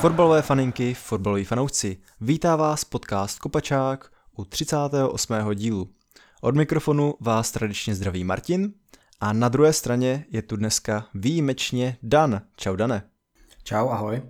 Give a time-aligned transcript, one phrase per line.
[0.00, 5.34] Fotbalové faninky, fotbaloví fanoušci, vítá vás podcast Kopačák u 38.
[5.54, 5.88] dílu.
[6.40, 8.72] Od mikrofonu vás tradičně zdraví Martin
[9.20, 12.40] a na druhé straně je tu dneska výjimečně Dan.
[12.56, 13.02] Čau Dane.
[13.62, 14.22] Čau, ahoj.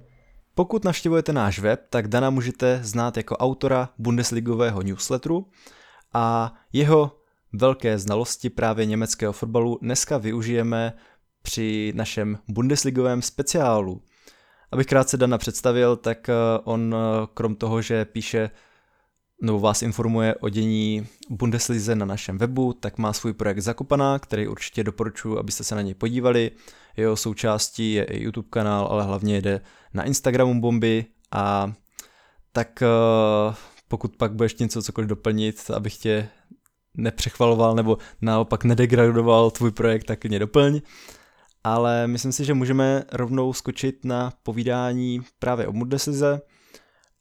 [0.55, 5.47] Pokud navštěvujete náš web, tak Dana můžete znát jako autora Bundesligového newsletteru
[6.13, 7.21] a jeho
[7.53, 10.93] velké znalosti právě německého fotbalu dneska využijeme
[11.43, 14.03] při našem Bundesligovém speciálu.
[14.73, 16.35] Abych krátce Dana představil, tak eh,
[16.65, 18.51] on eh, krom toho, že píše
[19.43, 24.49] nebo vás informuje o dění Bundeslize na našem webu, tak má svůj projekt Zakopaná, který
[24.49, 26.51] určitě doporučuji, abyste se na něj podívali.
[26.97, 29.61] Jeho součástí je i YouTube kanál, ale hlavně jde
[29.95, 31.73] na Instagramu bomby a
[32.53, 33.55] tak eh,
[33.89, 36.29] pokud pak budeš něco cokoliv doplnit, abych tě
[36.95, 40.81] nepřechvaloval nebo naopak nedegradoval tvůj projekt, tak mě doplň.
[41.65, 46.41] Ale myslím si, že můžeme rovnou skočit na povídání právě o Bundeslize.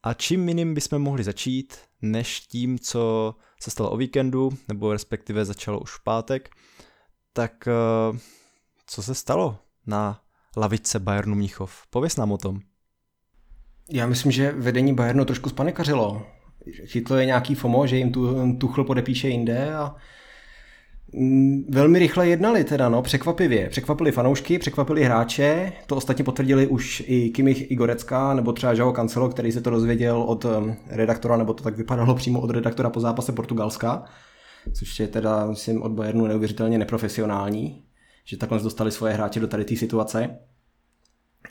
[0.03, 5.45] A čím jiným bychom mohli začít, než tím, co se stalo o víkendu, nebo respektive
[5.45, 6.49] začalo už v pátek,
[7.33, 8.19] tak eh,
[8.87, 10.21] co se stalo na
[10.57, 11.83] lavice Bayernu Mnichov?
[11.89, 12.59] Pověz nám o tom.
[13.91, 16.27] Já myslím, že vedení Bayernu trošku spanikařilo.
[16.85, 19.95] Chytlo je nějaký FOMO, že jim tu Tuchl podepíše jinde a
[21.69, 23.69] Velmi rychle jednali teda, no, překvapivě.
[23.69, 29.29] Překvapili fanoušky, překvapili hráče, to ostatně potvrdili už i Kimich Igorecka, nebo třeba Joao Cancelo,
[29.29, 30.45] který se to dozvěděl od
[30.87, 34.05] redaktora, nebo to tak vypadalo přímo od redaktora po zápase Portugalska,
[34.73, 37.83] což je teda, myslím, od Bayernu neuvěřitelně neprofesionální,
[38.25, 40.37] že takhle dostali svoje hráče do tady té situace.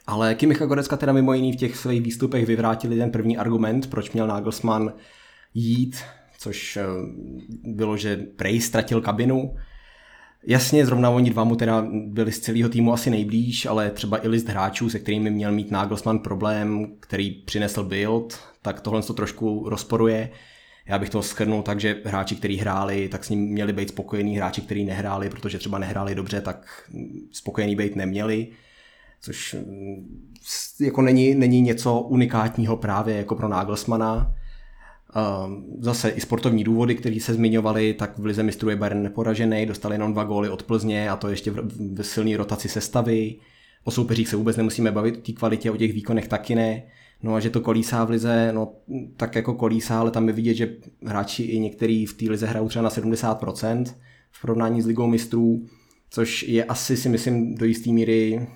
[0.06, 4.10] Ale Kimicha Gorecka teda mimo jiný v těch svých výstupech vyvrátili ten první argument, proč
[4.10, 4.92] měl Nagelsmann
[5.54, 5.96] jít,
[6.38, 6.82] což eh,
[7.64, 9.54] bylo, že Prej ztratil kabinu.
[10.46, 14.28] Jasně, zrovna oni dva mu teda byli z celého týmu asi nejblíž, ale třeba i
[14.28, 19.68] list hráčů, se kterými měl mít Nagelsmann problém, který přinesl Bild, tak tohle to trošku
[19.68, 20.30] rozporuje.
[20.86, 24.36] Já bych to schrnul tak, že hráči, kteří hráli, tak s ním měli být spokojení,
[24.36, 26.90] hráči, kteří nehráli, protože třeba nehráli dobře, tak
[27.32, 28.48] spokojení být neměli
[29.20, 30.32] což mm,
[30.80, 34.34] jako není, není něco unikátního právě jako pro Nagelsmana.
[35.80, 39.94] Zase i sportovní důvody, které se zmiňovaly, tak v Lize mistrů je Bayern neporažený, dostali
[39.94, 41.50] jenom dva góly od Plzně a to ještě
[41.92, 43.36] ve silné rotaci sestavy.
[43.84, 46.82] O soupeřích se vůbec nemusíme bavit, o té kvalitě, o těch výkonech taky ne.
[47.22, 48.72] No a že to kolísá v lize, no
[49.16, 52.68] tak jako kolísá, ale tam je vidět, že hráči i některý v té lize hrajou
[52.68, 53.84] třeba na 70%
[54.30, 55.66] v porovnání s ligou mistrů,
[56.10, 58.46] což je asi si myslím do jisté míry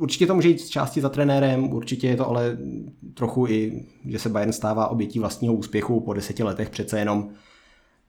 [0.00, 2.58] Určitě to může jít z části za trenérem, určitě je to ale
[3.14, 7.28] trochu i, že se Bayern stává obětí vlastního úspěchu po deseti letech, přece jenom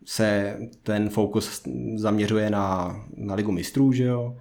[0.05, 1.61] se ten fokus
[1.95, 4.37] zaměřuje na, na ligu mistrů, že jo.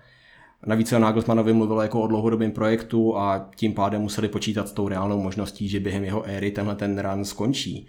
[0.66, 4.88] Navíc o Nagelsmannovi mluvilo jako o dlouhodobém projektu a tím pádem museli počítat s tou
[4.88, 7.86] reálnou možností, že během jeho éry tenhle ten run skončí.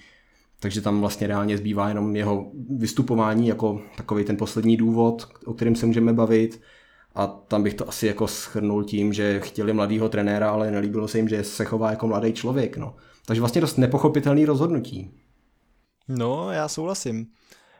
[0.59, 5.75] Takže tam vlastně reálně zbývá jenom jeho vystupování jako takový ten poslední důvod, o kterém
[5.75, 6.61] se můžeme bavit
[7.17, 11.17] a tam bych to asi jako schrnul tím, že chtěli mladýho trenéra, ale nelíbilo se
[11.17, 12.77] jim, že se chová jako mladý člověk.
[12.77, 12.95] No.
[13.25, 15.11] Takže vlastně dost nepochopitelný rozhodnutí.
[16.07, 17.27] No, já souhlasím.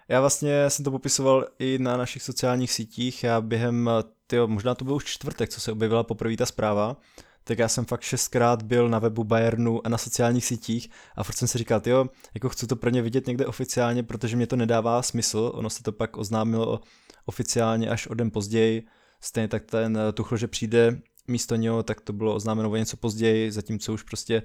[0.10, 3.24] Já vlastně jsem to popisoval i na našich sociálních sítích.
[3.24, 3.90] Já během,
[4.28, 6.98] tyjo, možná to byl už čtvrtek, co se objevila poprvé ta zpráva,
[7.44, 11.36] tak já jsem fakt šestkrát byl na webu Bayernu a na sociálních sítích a furt
[11.36, 14.56] jsem si říkal, jo, jako chci to pro ně vidět někde oficiálně, protože mě to
[14.56, 15.52] nedává smysl.
[15.54, 16.80] Ono se to pak oznámilo
[17.26, 18.84] oficiálně až o den později,
[19.22, 22.98] Stejně tak ten eh, Tuchl, že přijde místo něho, tak to bylo oznámeno o něco
[22.98, 24.44] později, zatímco už prostě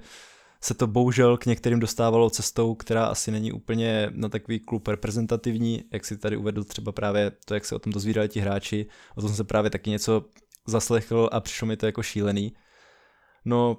[0.61, 5.83] se to bohužel k některým dostávalo cestou, která asi není úplně na takový klub reprezentativní,
[5.93, 8.85] jak si tady uvedl třeba právě to, jak se o tom dozvídali ti hráči,
[9.15, 10.25] o tom se právě taky něco
[10.67, 12.53] zaslechl a přišlo mi to jako šílený.
[13.45, 13.77] No,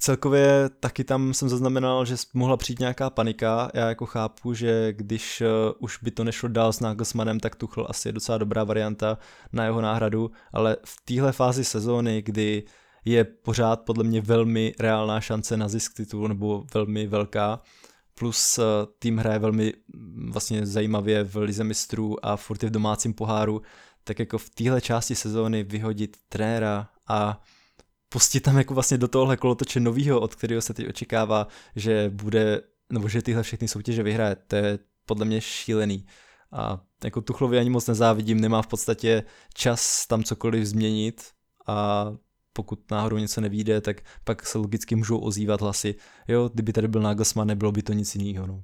[0.00, 3.70] Celkově taky tam jsem zaznamenal, že mohla přijít nějaká panika.
[3.74, 5.46] Já jako chápu, že když uh,
[5.78, 9.18] už by to nešlo dál s Nagelsmannem, tak Tuchl asi je docela dobrá varianta
[9.52, 12.62] na jeho náhradu, ale v téhle fázi sezóny, kdy
[13.04, 17.60] je pořád podle mě velmi reálná šance na zisk titulu, nebo velmi velká,
[18.18, 18.64] plus uh,
[18.98, 23.62] tým hraje velmi mm, vlastně zajímavě v lize mistrů a furt je v domácím poháru,
[24.04, 27.42] tak jako v téhle části sezóny vyhodit trenéra a
[28.14, 31.46] pustit tam jako vlastně do tohohle kolotoče novýho, od kterého se teď očekává,
[31.76, 32.60] že bude,
[32.92, 36.06] nebo že tyhle všechny soutěže vyhraje, to je podle mě šílený.
[36.52, 39.22] A jako Tuchlovi ani moc nezávidím, nemá v podstatě
[39.54, 41.22] čas tam cokoliv změnit
[41.66, 42.06] a
[42.52, 45.94] pokud náhodou něco nevíde, tak pak se logicky můžou ozývat hlasy,
[46.28, 48.46] jo, kdyby tady byl Nagelsmann, nebylo by to nic jiného.
[48.46, 48.62] No.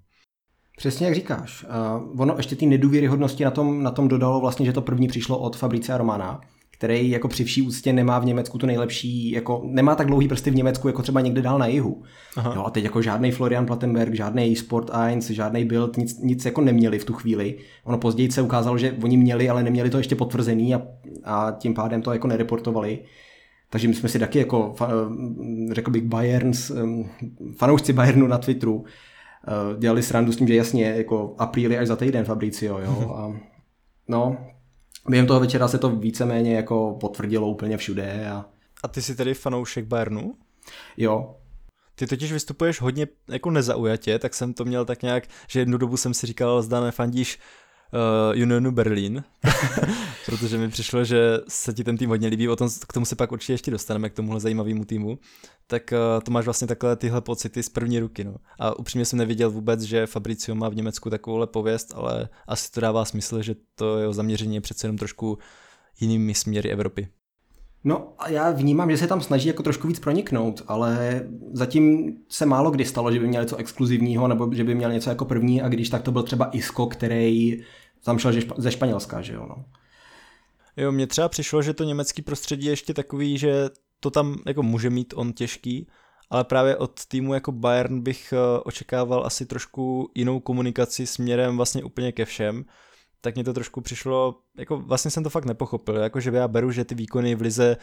[0.77, 1.65] Přesně jak říkáš.
[1.65, 5.39] Uh, ono ještě ty nedůvěryhodnosti na tom, na tom dodalo vlastně, že to první přišlo
[5.39, 6.41] od Fabrice Romana,
[6.81, 10.51] který jako při vší úctě nemá v Německu to nejlepší, jako nemá tak dlouhý prsty
[10.51, 12.03] v Německu, jako třeba někde dál na jihu.
[12.37, 12.53] Aha.
[12.57, 16.61] Jo, a teď jako žádný Florian Plattenberg, žádný Sport 1, žádný Bild, nic, nic jako
[16.61, 17.59] neměli v tu chvíli.
[17.85, 20.83] Ono později se ukázalo, že oni měli, ale neměli to ještě potvrzený a,
[21.25, 22.99] a tím pádem to jako nereportovali.
[23.71, 24.75] Takže my jsme si taky jako,
[25.73, 26.73] řekl bych, Bayerns,
[27.57, 31.97] fanoušci Bayernu na Twitteru, eh, dělali srandu s tím, že jasně, jako apríli až za
[31.97, 33.13] týden Fabricio, jo.
[33.17, 33.33] A,
[34.09, 34.37] no,
[35.11, 38.31] během toho večera se to víceméně jako potvrdilo úplně všude.
[38.31, 38.45] A,
[38.83, 40.35] a ty jsi tedy fanoušek Bayernu?
[40.97, 41.37] Jo,
[41.95, 45.97] ty totiž vystupuješ hodně jako nezaujatě, tak jsem to měl tak nějak, že jednu dobu
[45.97, 47.39] jsem si říkal, zda nefandíš
[47.93, 49.25] uh, Unionu Berlin,
[50.27, 53.17] protože mi přišlo, že se ti ten tým hodně líbí, o tom, k tomu se
[53.17, 55.19] pak určitě ještě dostaneme, k tomuhle zajímavému týmu,
[55.67, 58.25] tak uh, to máš vlastně takhle tyhle pocity z první ruky.
[58.25, 58.37] No.
[58.59, 62.81] A upřímně jsem neviděl vůbec, že Fabricio má v Německu takovouhle pověst, ale asi to
[62.81, 65.39] dává smysl, že to jeho zaměření je přece jenom trošku
[66.01, 67.09] jinými směry Evropy.
[67.85, 71.23] No a já vnímám, že se tam snaží jako trošku víc proniknout, ale
[71.53, 75.11] zatím se málo kdy stalo, že by měl něco exkluzivního nebo že by měl něco
[75.11, 77.65] jako první a když tak to byl třeba Isco, který
[78.05, 79.47] tam šel ze Španělska, že jo.
[79.49, 79.65] No.
[80.77, 83.69] Jo, mně třeba přišlo, že to německý prostředí je ještě takový, že
[84.01, 85.89] to tam jako může mít on těžký,
[86.31, 91.85] ale právě od týmu jako Bayern bych eh, očekával asi trošku jinou komunikaci směrem vlastně
[91.85, 92.65] úplně ke všem,
[93.21, 96.71] tak mě to trošku přišlo, jako vlastně jsem to fakt nepochopil, jako že já beru,
[96.71, 97.77] že ty výkony v lize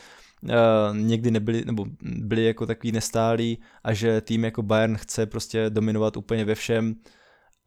[0.43, 0.49] uh,
[0.97, 6.17] někdy nebyly, nebo byly jako takový nestálý a že tým jako Bayern chce prostě dominovat
[6.17, 6.95] úplně ve všem,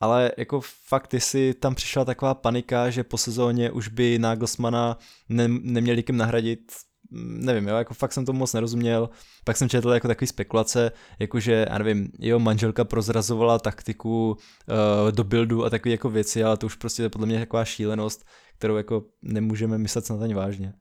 [0.00, 5.48] ale jako fakt, jestli tam přišla taková panika, že po sezóně už by Nagelsmana ne,
[5.48, 6.72] neměli kým nahradit,
[7.12, 9.10] nevím, jo, jako fakt jsem tomu moc nerozuměl.
[9.44, 15.24] Pak jsem četl jako takový spekulace, jakože, já nevím, jeho manželka prozrazovala taktiku uh, do
[15.24, 18.26] buildu a takové jako věci, ale to už prostě je podle mě taková šílenost,
[18.58, 20.72] kterou jako nemůžeme myslet snad ani vážně.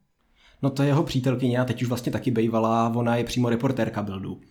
[0.62, 4.04] No to je jeho přítelkyně a teď už vlastně taky bejvala, ona je přímo reportérka
[4.04, 4.42] buildu.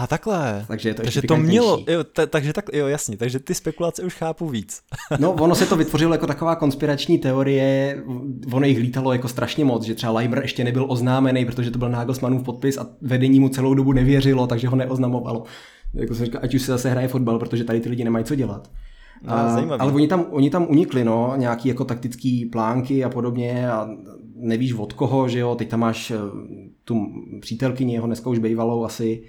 [0.00, 0.64] A takhle.
[0.68, 4.02] Takže, je to takže to mělo, jo, t- takže tak, jo, jasně, takže ty spekulace
[4.02, 4.82] už chápu víc.
[5.18, 8.02] no, ono se to vytvořilo jako taková konspirační teorie,
[8.52, 11.88] ono jich lítalo jako strašně moc, že třeba Leimer ještě nebyl oznámený, protože to byl
[11.88, 15.44] Nagelsmannův podpis a vedení mu celou dobu nevěřilo, takže ho neoznamovalo.
[15.94, 18.34] Jako se říká, ať už se zase hraje fotbal, protože tady ty lidi nemají co
[18.34, 18.70] dělat.
[19.26, 23.70] A, a, ale oni tam, oni tam unikli, no, nějaký jako taktický plánky a podobně
[23.70, 23.88] a
[24.36, 26.16] nevíš od koho, že jo, teď tam máš eh,
[26.84, 27.06] tu
[27.40, 29.22] přítelkyni, jeho dneska už bývalou asi,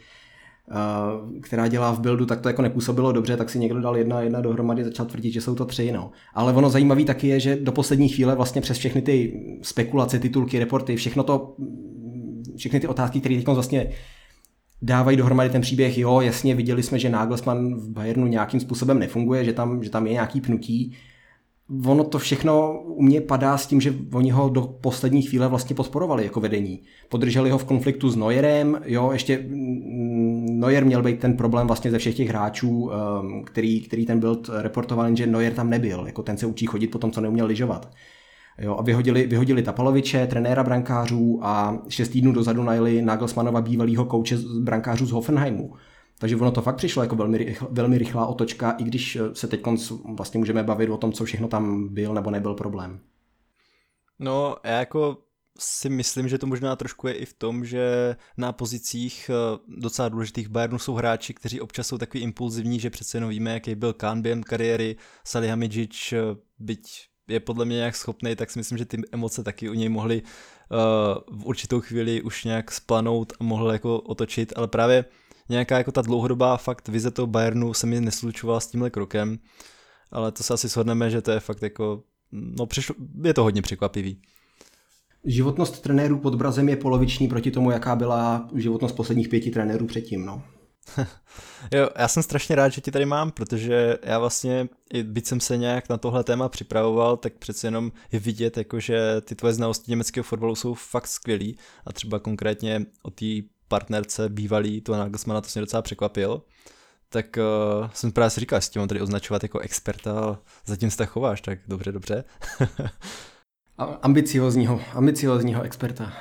[1.42, 4.42] která dělá v buildu, tak to jako nepůsobilo dobře, tak si někdo dal jedna jedna
[4.42, 5.92] dohromady, začal tvrdit, že jsou to tři.
[5.92, 6.12] No.
[6.34, 10.60] Ale ono zajímavé taky je, že do poslední chvíle vlastně přes všechny ty spekulace, titulky,
[10.60, 11.56] reporty, všechno to,
[12.56, 13.90] všechny ty otázky, které teď vlastně
[14.82, 19.46] dávají dohromady ten příběh, jo, jasně, viděli jsme, že Nagelsmann v Bayernu nějakým způsobem nefunguje,
[19.46, 20.96] že tam, že tam je nějaký pnutí,
[21.86, 25.76] ono to všechno u mě padá s tím, že oni ho do poslední chvíle vlastně
[25.76, 26.84] podporovali jako vedení.
[27.10, 31.92] Podrželi ho v konfliktu s Neuerem, jo, ještě mm, Neuer měl být ten problém vlastně
[31.92, 32.92] ze všech těch hráčů,
[33.22, 36.88] um, který, který ten byl reportoval, že Neuer tam nebyl, jako ten se učí chodit
[36.88, 37.92] po tom, co neuměl lyžovat.
[38.62, 44.38] Jo, a vyhodili, vyhodili Tapaloviče, trenéra brankářů a šest týdnů dozadu najeli Nagelsmanova bývalého kouče
[44.60, 45.74] brankářů z Hoffenheimu.
[46.20, 49.48] Takže ono to fakt přišlo jako velmi, rychl, velmi rychlá otočka, i když eh, se
[49.48, 49.62] teď
[50.16, 53.00] vlastně můžeme bavit o tom, co všechno tam byl nebo nebyl problém.
[54.20, 55.18] No, já jako
[55.60, 60.10] si myslím, že to možná trošku je i v tom, že na pozicích eh, docela
[60.10, 63.94] důležitých Bayernu jsou hráči, kteří občas jsou takový impulzivní, že přece jenom víme, jaký byl
[63.94, 68.86] Kahn během kariéry, Salihamidzic, eh, byť je podle mě nějak schopný, tak si myslím, že
[68.86, 73.72] ty emoce taky u něj mohly uh, v určitou chvíli už nějak splanout a mohl
[73.72, 75.06] jako otočit, ale právě
[75.50, 79.40] nějaká jako ta dlouhodobá fakt vize toho Bayernu se mi neslučovala s tímhle krokem,
[80.12, 83.62] ale to se asi shodneme, že to je fakt jako, no přišlo, je to hodně
[83.62, 84.22] překvapivý.
[85.26, 90.26] Životnost trenérů pod Brazem je poloviční proti tomu, jaká byla životnost posledních pěti trenérů předtím,
[90.26, 90.44] no.
[91.72, 95.40] jo, já jsem strašně rád, že ti tady mám, protože já vlastně, i byť jsem
[95.40, 99.54] se nějak na tohle téma připravoval, tak přece jenom je vidět, jako, že ty tvoje
[99.54, 103.26] znalosti německého fotbalu jsou fakt skvělý a třeba konkrétně o té
[103.68, 106.42] partnerce bývalý, to Nagelsmana, to se mě docela překvapil,
[107.10, 111.10] tak uh, jsem právě si říkal, jestli mám tady označovat jako experta, zatím se tak
[111.10, 112.24] chováš, tak dobře, dobře.
[114.02, 116.14] ambiciozního, ambiciozního experta.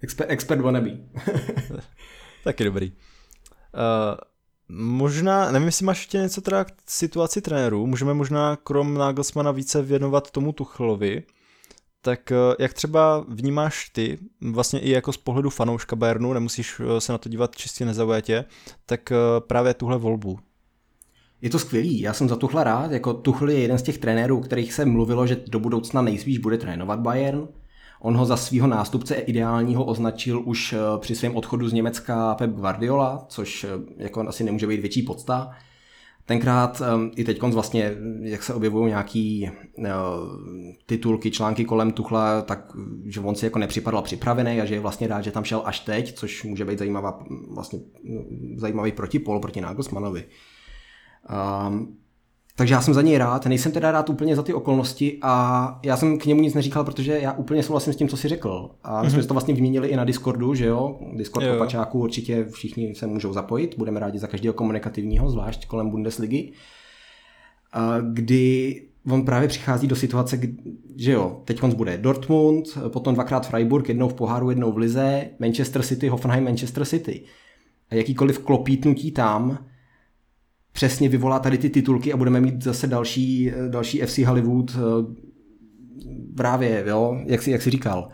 [0.00, 0.90] Exper, expert wannabe.
[2.44, 2.92] Taky dobrý.
[2.92, 4.16] Uh,
[4.68, 9.82] možná, nevím, jestli máš ještě něco teda k situaci trenérů, můžeme možná krom Nagelsmana více
[9.82, 11.22] věnovat tomu Tuchlovi,
[12.06, 17.00] tak eh, jak třeba vnímáš ty, vlastně i jako z pohledu fanouška Bayernu, nemusíš eh,
[17.00, 18.44] se na to dívat čistě nezaujatě,
[18.86, 20.38] tak eh, právě tuhle volbu?
[21.42, 24.40] Je to skvělý, já jsem za Tuchla rád, jako Tuchl je jeden z těch trenérů,
[24.40, 27.48] kterých se mluvilo, že do budoucna nejspíš bude trénovat Bayern.
[28.00, 33.24] On ho za svého nástupce ideálního označil už při svém odchodu z Německa Pep Guardiola,
[33.28, 35.50] což jako asi nemůže být větší podsta.
[36.26, 36.82] Tenkrát
[37.16, 39.86] i teď vlastně, jak se objevují nějaký uh,
[40.86, 42.72] titulky, články kolem Tuchla, tak
[43.04, 45.80] že on si jako nepřipadal připravený a že je vlastně rád, že tam šel až
[45.80, 47.78] teď, což může být zajímavá, vlastně
[48.56, 50.24] zajímavý protipol proti Nagelsmanovi.
[52.58, 55.96] Takže já jsem za něj rád, nejsem teda rád úplně za ty okolnosti a já
[55.96, 58.70] jsem k němu nic neříkal, protože já úplně souhlasím s tím, co si řekl.
[58.84, 59.10] A my mm-hmm.
[59.10, 59.28] jsme mhm.
[59.28, 60.98] to vlastně vyměnili i na Discordu, že jo?
[61.12, 61.58] Discord jo.
[61.58, 66.52] pačáků určitě všichni se můžou zapojit, budeme rádi za každého komunikativního, zvlášť kolem Bundesligy.
[68.12, 70.40] Kdy on právě přichází do situace,
[70.96, 75.82] že jo, teď bude Dortmund, potom dvakrát Freiburg, jednou v poháru, jednou v Lize, Manchester
[75.82, 77.24] City, Hoffenheim, Manchester City.
[77.90, 79.58] A jakýkoliv klopítnutí tam,
[80.76, 84.80] přesně vyvolá tady ty titulky a budeme mít zase další, další FC Hollywood eh,
[86.36, 88.08] právě, jo, jak si, jak si říkal.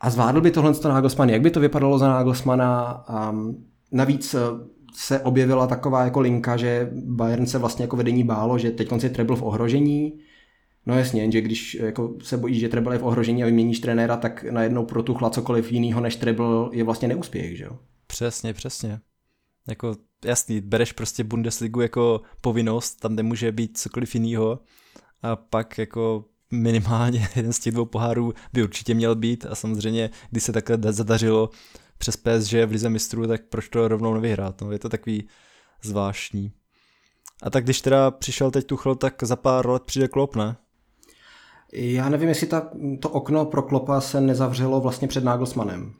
[0.00, 3.04] A zvládl by tohle to Nagelsmann, jak by to vypadalo za Nagelsmana?
[3.30, 4.38] Um, navíc eh,
[4.94, 9.10] se objevila taková jako linka, že Bayern se vlastně jako vedení bálo, že teď konci
[9.10, 10.18] treble v ohrožení.
[10.86, 14.16] No jasně, že když jako se bojíš, že treble je v ohrožení a vyměníš trenéra,
[14.16, 17.78] tak najednou pro tuchla cokoliv jiného než treble je vlastně neúspěch, že jo?
[18.06, 19.00] Přesně, přesně.
[19.68, 24.60] Jako jasný, bereš prostě Bundesligu jako povinnost, tam nemůže být cokoliv jiného
[25.22, 30.10] a pak jako minimálně jeden z těch dvou pohárů by určitě měl být a samozřejmě,
[30.30, 31.50] když se takhle zadařilo
[31.98, 35.28] přes PSG v Lize mistrů, tak proč to rovnou nevyhrát, no, je to takový
[35.82, 36.52] zvláštní.
[37.42, 40.56] A tak když teda přišel teď Tuchel, tak za pár let přijde Klopp, ne?
[41.72, 45.94] Já nevím, jestli ta, to okno pro Klopa se nezavřelo vlastně před Nagelsmannem.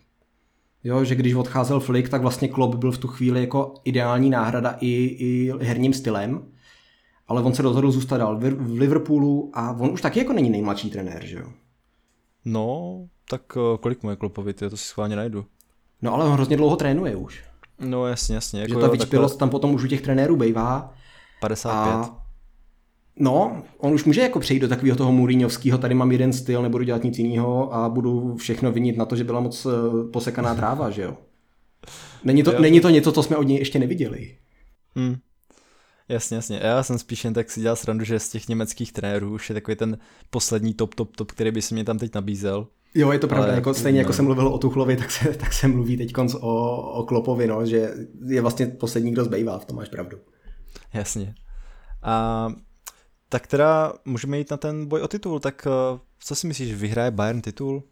[0.85, 4.77] Jo, že když odcházel Flick, tak vlastně Klopp byl v tu chvíli jako ideální náhrada
[4.81, 6.45] i, i herním stylem,
[7.29, 10.91] ale on se rozhodl zůstat dál v Liverpoolu a on už taky jako není nejmladší
[10.91, 11.47] trenér, že jo?
[12.45, 12.99] No,
[13.29, 15.47] tak eh, kolik mu je Kloppovi, to si schválně najdu.
[16.03, 17.45] No ale on hrozně dlouho trénuje už.
[17.81, 18.61] No jasně, jasně.
[18.61, 19.39] Jako že ta vyčpilost takhle...
[19.39, 20.95] tam potom už u těch trenérů bývá.
[21.41, 21.95] 55.
[21.95, 22.22] A
[23.19, 26.85] No, on už může jako přejít do takového toho Mourinhovského, tady mám jeden styl, nebudu
[26.85, 30.91] dělat nic jiného a budu všechno vinit na to, že byla moc eh, posekaná tráva,
[30.91, 31.17] že jo?
[32.25, 32.61] Není to, jo.
[32.61, 34.37] není to něco, co jsme od něj ještě neviděli.
[34.97, 35.17] Hmm.
[36.09, 36.61] Jasně, jasně.
[36.63, 39.55] Já jsem spíš jen tak si dělal srandu, že z těch německých trenérů už je
[39.55, 39.99] takový ten
[40.31, 42.67] poslední top, top, top, který by si mě tam teď nabízel.
[42.95, 45.53] Jo, je to pravda, Ale, jako stejně jako jsem mluvil o Tuchlovi, tak se, tak
[45.53, 47.95] se mluví teď o, o Klopovi, no, že
[48.27, 50.19] je vlastně poslední, kdo zbývá, v tom máš pravdu.
[50.95, 51.35] Jasně.
[52.03, 52.49] A
[53.33, 57.11] tak teda můžeme jít na ten boj o titul, tak eh, co si myslíš, vyhraje
[57.11, 57.83] Bayern titul?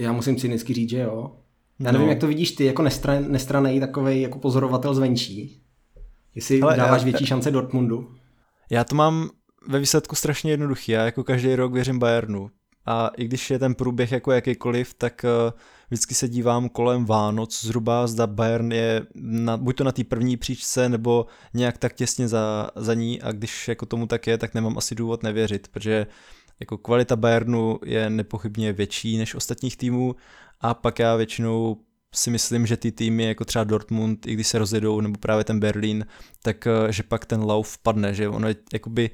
[0.00, 1.36] Já musím cynicky říct, že jo.
[1.80, 2.12] Já nevím, no.
[2.12, 5.62] jak to vidíš ty, jako nestran, nestranej takový jako pozorovatel zvenčí.
[6.34, 8.14] Jestli Ale dáváš já, větší šance Dortmundu.
[8.70, 9.30] Já to mám
[9.68, 10.92] ve výsledku strašně jednoduchý.
[10.92, 12.50] Já jako každý rok věřím Bayernu.
[12.86, 15.52] A i když je ten průběh jako jakýkoliv, tak uh,
[15.88, 20.36] vždycky se dívám kolem Vánoc zhruba, zda Bayern je na, buď to na té první
[20.36, 24.54] příčce, nebo nějak tak těsně za, za ní a když jako tomu tak je, tak
[24.54, 26.06] nemám asi důvod nevěřit, protože
[26.60, 30.16] jako kvalita Bayernu je nepochybně větší než ostatních týmů
[30.60, 31.76] a pak já většinou
[32.14, 35.60] si myslím, že ty týmy jako třeba Dortmund, i když se rozjedou, nebo právě ten
[35.60, 36.06] Berlín,
[36.42, 39.10] tak eh, že pak ten lauf padne, že ono je jakoby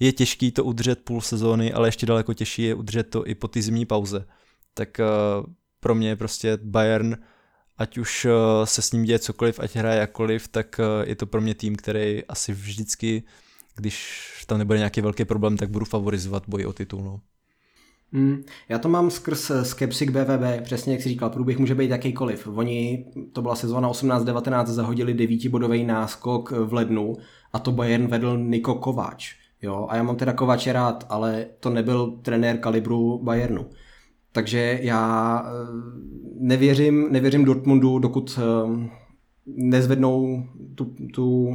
[0.00, 3.48] je těžký to udržet půl sezóny, ale ještě daleko těžší je udržet to i po
[3.48, 4.26] té zimní pauze.
[4.74, 5.46] Tak uh,
[5.86, 7.16] pro mě prostě Bayern,
[7.78, 8.32] ať už uh,
[8.64, 11.76] se s ním děje cokoliv, ať hraje jakkoliv, tak uh, je to pro mě tým,
[11.76, 13.22] který asi vždycky,
[13.76, 17.02] když tam nebude nějaký velký problém, tak budu favorizovat boj o titul.
[17.02, 17.20] No.
[18.12, 21.90] Mm, já to mám skrz skepsy k BVB, přesně jak si říkal, průběh může být
[21.90, 22.46] jakýkoliv.
[22.46, 27.16] Oni, to byla sezóna 18-19, zahodili devítibodový náskok v lednu
[27.52, 29.36] a to Bayern vedl Niko Kováč.
[29.62, 33.66] Jo, a já mám teda Kovače rád, ale to nebyl trenér kalibru Bayernu.
[34.36, 35.50] Takže já eh,
[36.40, 38.88] nevěřím, nevěřím Dortmundu, dokud eh,
[39.46, 41.54] nezvednou tu, tu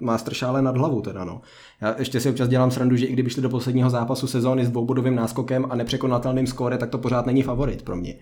[0.00, 1.40] masteršále nad hlavu teda no.
[1.80, 4.70] Já ještě si občas dělám srandu, že i kdyby šli do posledního zápasu sezóny s
[4.70, 8.14] dvoubodovým náskokem a nepřekonatelným skóre, tak to pořád není favorit pro mě.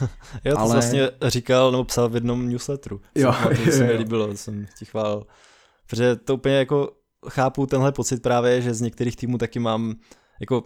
[0.44, 0.72] jo, to Ale...
[0.72, 3.00] vlastně říkal nebo psal v jednom newsletteru.
[3.14, 5.26] Jo, to se mi líbilo, jsem ti chválil.
[5.90, 6.90] Protože to úplně jako
[7.28, 9.94] chápu tenhle pocit právě, že z některých týmů taky mám,
[10.40, 10.62] jako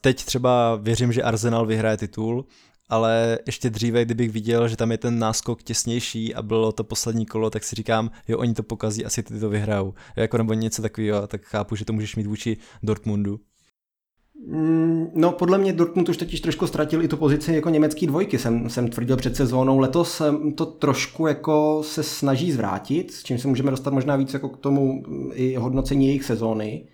[0.00, 2.46] teď třeba věřím, že Arsenal vyhraje titul,
[2.88, 7.26] ale ještě dříve, kdybych viděl, že tam je ten náskok těsnější a bylo to poslední
[7.26, 9.94] kolo, tak si říkám, jo, oni to pokazí, asi ty to vyhrajou.
[10.16, 13.40] Jako nebo něco takového, tak chápu, že to můžeš mít vůči Dortmundu.
[14.46, 18.38] Mm, no, podle mě Dortmund už totiž trošku ztratil i tu pozici jako německý dvojky,
[18.38, 19.78] jsem, jsem tvrdil před sezónou.
[19.78, 20.22] Letos
[20.54, 24.56] to trošku jako se snaží zvrátit, s čím se můžeme dostat možná víc jako k
[24.56, 26.88] tomu mm, i hodnocení jejich sezóny.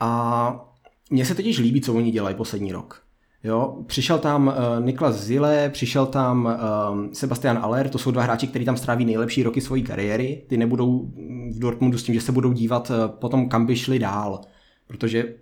[0.00, 0.74] A
[1.10, 3.02] mně se totiž líbí, co oni dělají poslední rok.
[3.44, 8.46] Jo, přišel tam uh, Niklas Zile, přišel tam uh, Sebastian Aller, to jsou dva hráči,
[8.46, 10.42] kteří tam stráví nejlepší roky své kariéry.
[10.48, 11.10] Ty nebudou
[11.54, 14.40] v Dortmundu s tím, že se budou dívat uh, potom, kam by šli dál.
[14.86, 15.34] Protože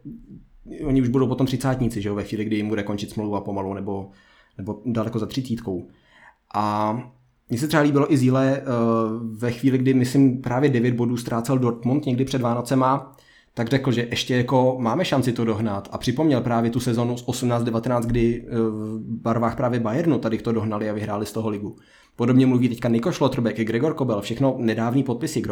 [0.85, 3.75] oni už budou potom třicátníci, že jo, ve chvíli, kdy jim bude končit smlouva pomalu,
[3.75, 4.11] nebo,
[4.59, 5.89] nebo daleko za třicítkou.
[6.55, 6.97] A
[7.49, 11.59] mně se třeba líbilo i Zíle uh, ve chvíli, kdy, myslím, právě 9 bodů ztrácel
[11.59, 13.17] Dortmund někdy před Vánocema,
[13.57, 17.27] tak řekl, že ještě jako máme šanci to dohnat a připomněl právě tu sezonu z
[17.27, 21.77] 18-19, kdy eh, v barvách právě Bayernu tady to dohnali a vyhráli z toho ligu.
[22.17, 25.43] Podobně mluví teďka Niko Schlotterbeck i Gregor Kobel, všechno nedávní podpisy.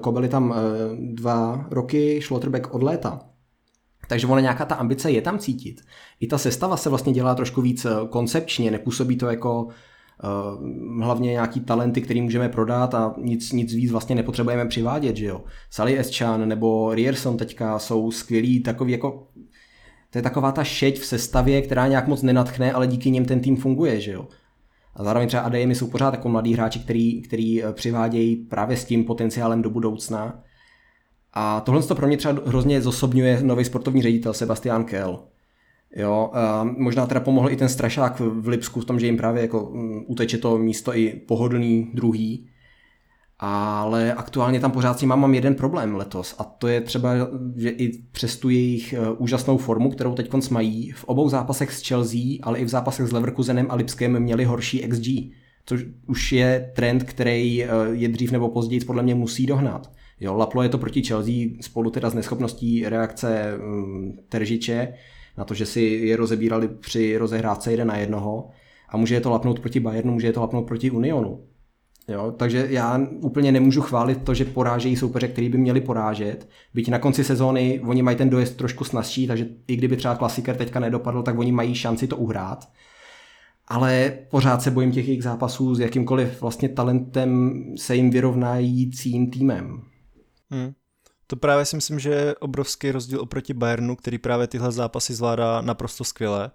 [0.00, 0.62] Kobel je tam eh,
[0.96, 3.20] dva roky, Schlotterbeck od léta.
[4.08, 5.80] Takže ona nějaká ta ambice je tam cítit.
[6.20, 9.72] I ta sestava se vlastně dělá trošku víc koncepčně, nepůsobí to jako Eh,
[11.00, 15.44] hlavně nějaký talenty, který můžeme prodat a nic, nic víc vlastně nepotřebujeme přivádět, že jo.
[15.70, 19.28] Sally Eschan nebo Rierson teďka jsou skvělí, takový jako
[20.10, 23.40] to je taková ta šeť v sestavě, která nějak moc nenatchne, ale díky nim ten
[23.40, 24.28] tým funguje, že jo.
[24.94, 28.84] A zároveň třeba ADM jsou pořád jako mladí hráči, který, který eh, přivádějí právě s
[28.84, 30.42] tím potenciálem do budoucna.
[31.32, 35.20] A tohle to pro mě třeba hrozně zosobňuje nový sportovní ředitel Sebastian Kell.
[35.96, 39.42] Jo, a možná teda pomohl i ten strašák v Lipsku v tom, že jim právě
[39.42, 42.48] jako mm, uteče to místo i pohodlný druhý,
[43.38, 47.14] ale aktuálně tam pořád si mám, mám jeden problém letos a to je třeba,
[47.56, 51.88] že i přes tu jejich e, úžasnou formu, kterou teď mají, v obou zápasech s
[51.88, 55.06] Chelsea, ale i v zápasech s Leverkusenem a Lipskem měli horší XG,
[55.66, 59.92] což už je trend, který e, je dřív nebo později podle mě musí dohnat.
[60.20, 64.94] Jo, Laplo je to proti Chelsea spolu teda s neschopností reakce um, Teržiče,
[65.38, 68.50] na to, že si je rozebírali při rozehrávce jeden na jednoho
[68.88, 71.44] a může je to lapnout proti Bayernu, může je to lapnout proti Unionu.
[72.08, 76.48] Jo, takže já úplně nemůžu chválit to, že porážejí soupeře, který by měli porážet.
[76.74, 80.56] Byť na konci sezóny oni mají ten dojezd trošku snazší, takže i kdyby třeba klasiker
[80.56, 82.68] teďka nedopadl, tak oni mají šanci to uhrát.
[83.68, 89.82] Ale pořád se bojím těch jejich zápasů s jakýmkoliv vlastně talentem se jim vyrovnajícím týmem.
[90.50, 90.72] Hmm.
[91.32, 95.60] To právě si myslím, že je obrovský rozdíl oproti Bayernu, který právě tyhle zápasy zvládá
[95.60, 96.50] naprosto skvěle.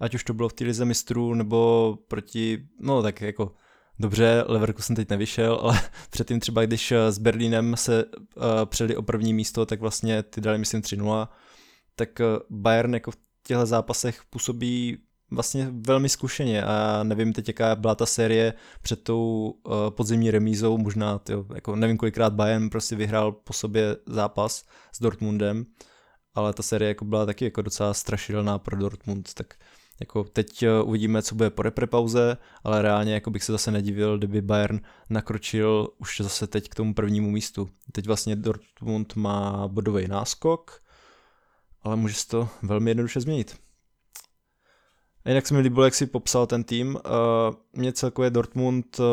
[0.00, 3.52] Ať už to bylo v té lize mistrů, nebo proti, no tak jako
[3.98, 8.12] Dobře, Leverkusen teď nevyšel, ale předtím třeba, když s Berlínem se uh,
[8.64, 11.28] přeli o první místo, tak vlastně ty dali myslím 3-0,
[11.96, 12.08] tak
[12.50, 14.98] Bayern jako v těchto zápasech působí
[15.34, 20.78] vlastně velmi zkušeně a nevím teď, jaká byla ta série před tou uh, podzimní remízou,
[20.78, 25.66] možná, tyjo, jako nevím kolikrát Bayern prostě vyhrál po sobě zápas s Dortmundem,
[26.34, 29.54] ale ta série jako byla taky jako docela strašidelná pro Dortmund, tak
[30.00, 34.18] jako teď uh, uvidíme, co bude po reprepauze, ale reálně jako bych se zase nedivil,
[34.18, 37.68] kdyby Bayern nakročil už zase teď k tomu prvnímu místu.
[37.92, 40.82] Teď vlastně Dortmund má bodový náskok,
[41.82, 43.56] ale může se to velmi jednoduše změnit.
[45.26, 46.94] Jinak se mi líbilo, jak si popsal ten tým.
[46.94, 47.00] Uh,
[47.72, 49.04] mě celkově Dortmund uh,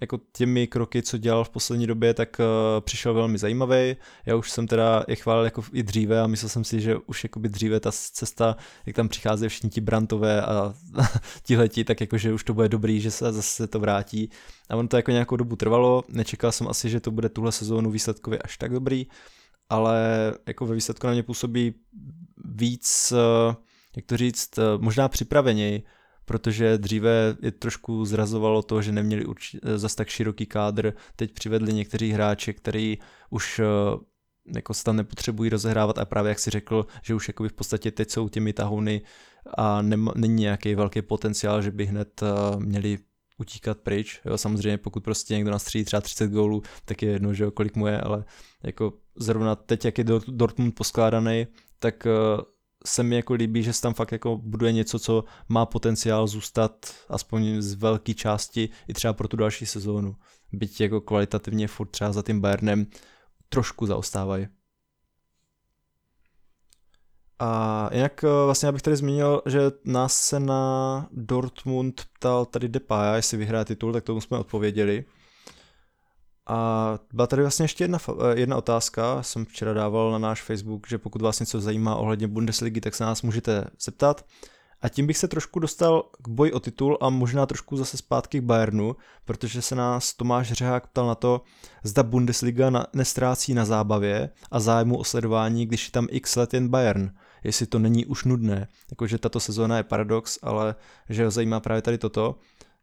[0.00, 3.96] jako těmi kroky, co dělal v poslední době, tak uh, přišel velmi zajímavý.
[4.26, 7.24] Já už jsem teda je chválil jako i dříve a myslel jsem si, že už
[7.24, 10.74] jakoby dříve ta cesta, jak tam přicházejí všichni ti Brantové a
[11.42, 14.30] tihleti, tak jakože už to bude dobrý, že se zase to vrátí.
[14.70, 17.90] A ono to jako nějakou dobu trvalo, nečekal jsem asi, že to bude tuhle sezónu
[17.90, 19.06] výsledkově až tak dobrý,
[19.68, 19.98] ale
[20.46, 21.74] jako ve výsledku na mě působí
[22.44, 23.54] víc uh,
[23.96, 25.82] jak to říct, eh, možná připraveněji,
[26.24, 31.32] protože dříve je trošku zrazovalo to, že neměli urči- eh, zas tak široký kádr, teď
[31.32, 32.98] přivedli někteří hráči, který
[33.30, 33.64] už eh,
[34.54, 37.90] jako se tam nepotřebují rozehrávat a právě jak si řekl, že už jakoby v podstatě
[37.90, 39.02] teď jsou těmi tahouny
[39.56, 42.22] a nem- není nějaký velký potenciál, že by hned
[42.58, 42.98] měli
[43.38, 44.20] utíkat pryč.
[44.24, 47.76] Jo, samozřejmě pokud prostě někdo nastřílí třeba 30 gólů, tak je jedno, že jo, kolik
[47.76, 48.24] mu je, ale
[48.62, 51.46] jako zrovna teď, jak je Dortmund poskládaný,
[51.78, 52.06] tak
[52.86, 56.94] se mi jako líbí, že se tam fakt jako buduje něco, co má potenciál zůstat
[57.08, 60.16] aspoň z velké části i třeba pro tu další sezónu.
[60.52, 62.86] Byť jako kvalitativně furt třeba za tím Bayernem
[63.48, 64.48] trošku zaostávají.
[67.38, 73.16] A jinak eh, vlastně abych tady zmínil, že nás se na Dortmund ptal tady Depay,
[73.16, 75.04] jestli vyhraje titul, tak tomu jsme odpověděli.
[76.46, 80.88] A byla tady vlastně ještě jedna, eh, jedna otázka, jsem včera dával na náš Facebook,
[80.88, 84.24] že pokud vás něco zajímá ohledně Bundesligy, tak se nás můžete zeptat.
[84.82, 88.40] A tím bych se trošku dostal k boji o titul a možná trošku zase zpátky
[88.40, 91.42] k Bayernu, protože se nás Tomáš Řehák ptal na to,
[91.82, 96.54] zda Bundesliga na, nestrácí na zábavě a zájmu o sledování, když je tam x let
[96.54, 97.12] jen Bayern.
[97.44, 98.68] Jestli to není už nudné.
[98.90, 100.74] Jakože tato sezóna je paradox, ale
[101.08, 102.38] že ho zajímá právě tady toto.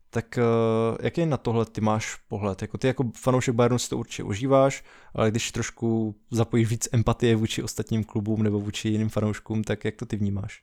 [0.09, 2.61] Tak uh, jaký na tohle ty máš pohled?
[2.61, 7.35] Jako ty jako fanoušek Bayernu si to určitě užíváš, ale když trošku zapojíš víc empatie
[7.35, 10.61] vůči ostatním klubům nebo vůči jiným fanouškům, tak jak to ty vnímáš?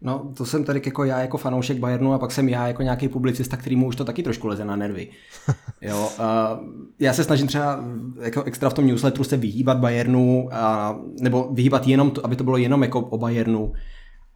[0.00, 3.08] No, to jsem tady jako já jako fanoušek Bayernu a pak jsem já jako nějaký
[3.08, 5.08] publicista, který mu už to taky trošku leze na nervy.
[5.80, 6.60] Jo, a
[6.98, 7.84] já se snažím třeba
[8.20, 12.44] jako extra v tom newsletteru se vyhýbat Bayernu, a, nebo vyhýbat jenom, to, aby to
[12.44, 13.72] bylo jenom jako o Bayernu,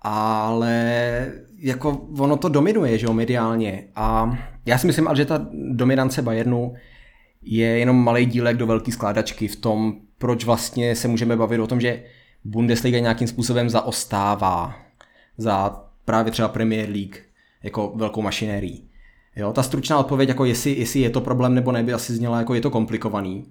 [0.03, 1.27] ale
[1.59, 3.85] jako ono to dominuje, že jo, mediálně.
[3.95, 6.75] A já si myslím, že ta dominance Bayernu
[7.43, 11.67] je jenom malý dílek do velké skládačky v tom, proč vlastně se můžeme bavit o
[11.67, 12.03] tom, že
[12.45, 14.75] Bundesliga nějakým způsobem zaostává
[15.37, 17.17] za právě třeba Premier League
[17.63, 18.89] jako velkou mašinérií.
[19.37, 22.39] Jo, ta stručná odpověď, jako jestli, jestli je to problém nebo ne, by asi zněla
[22.39, 23.45] jako je to komplikovaný,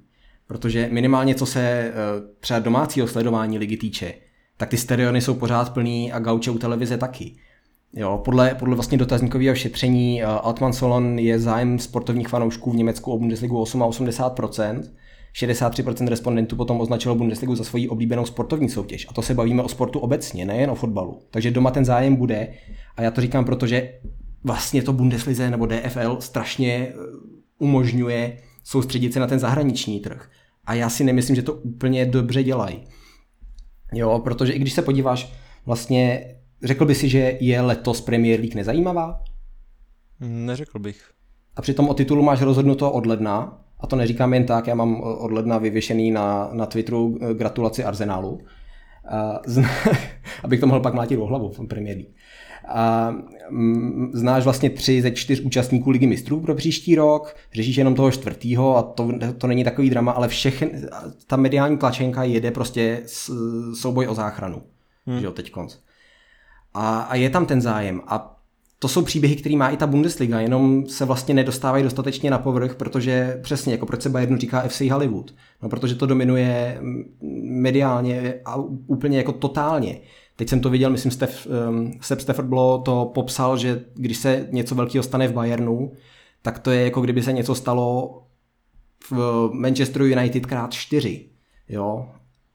[0.48, 1.94] protože minimálně co se eh,
[2.40, 4.14] třeba domácího sledování ligy týče,
[4.58, 7.36] tak ty stadiony jsou pořád plný a gauče u televize taky.
[7.94, 13.12] Jo, podle, podle vlastně dotazníkového šetření uh, Altman Solon je zájem sportovních fanoušků v Německu
[13.12, 14.84] o Bundesligu 8 a 80%.
[15.36, 19.08] 63% respondentů potom označilo Bundesligu za svoji oblíbenou sportovní soutěž.
[19.10, 21.20] A to se bavíme o sportu obecně, nejen o fotbalu.
[21.32, 22.48] Takže doma ten zájem bude.
[22.96, 23.94] A já to říkám, protože
[24.44, 26.94] vlastně to Bundeslize nebo DFL strašně eh,
[27.60, 30.30] umožňuje soustředit se na ten zahraniční trh.
[30.66, 32.84] A já si nemyslím, že to úplně dobře dělají.
[33.94, 35.34] Jo, protože i když se podíváš,
[35.66, 39.24] vlastně řekl by si, že je letos Premier League nezajímavá?
[40.20, 41.12] Neřekl bych.
[41.56, 45.02] A přitom o titulu máš rozhodnuto od ledna, a to neříkám jen tak, já mám
[45.02, 48.40] od ledna vyvěšený na, na Twitteru eh, gratulaci Arsenálu,
[49.46, 49.70] zna,
[50.44, 52.12] abych to mohl pak mlátit o hlavu v Premier League.
[52.68, 53.16] A
[53.50, 58.12] mm, znáš vlastně tři ze čtyř účastníků Ligy mistrů pro příští rok, řešíš jenom toho
[58.12, 60.72] čtvrtýho a to, to není takový drama, ale všechny,
[61.28, 63.02] ta mediální tlačenka jede prostě
[63.74, 64.62] souboj o záchranu,
[65.06, 65.20] hmm.
[65.20, 65.76] že jo, teď konc.
[66.74, 68.38] A, a je tam ten zájem a
[68.80, 72.76] to jsou příběhy, které má i ta Bundesliga, jenom se vlastně nedostávají dostatečně na povrch,
[72.76, 76.80] protože přesně, jako proč se Bayernu říká FC Hollywood, no protože to dominuje
[77.42, 78.56] mediálně a
[78.88, 80.00] úplně jako totálně.
[80.38, 84.48] Teď jsem to viděl, myslím, Steph, um, Steph Stafford Blow to popsal, že když se
[84.52, 85.92] něco velkého stane v Bayernu,
[86.42, 88.22] tak to je jako kdyby se něco stalo
[89.10, 91.30] v Manchesteru United krát čtyři.
[91.70, 92.10] Jo?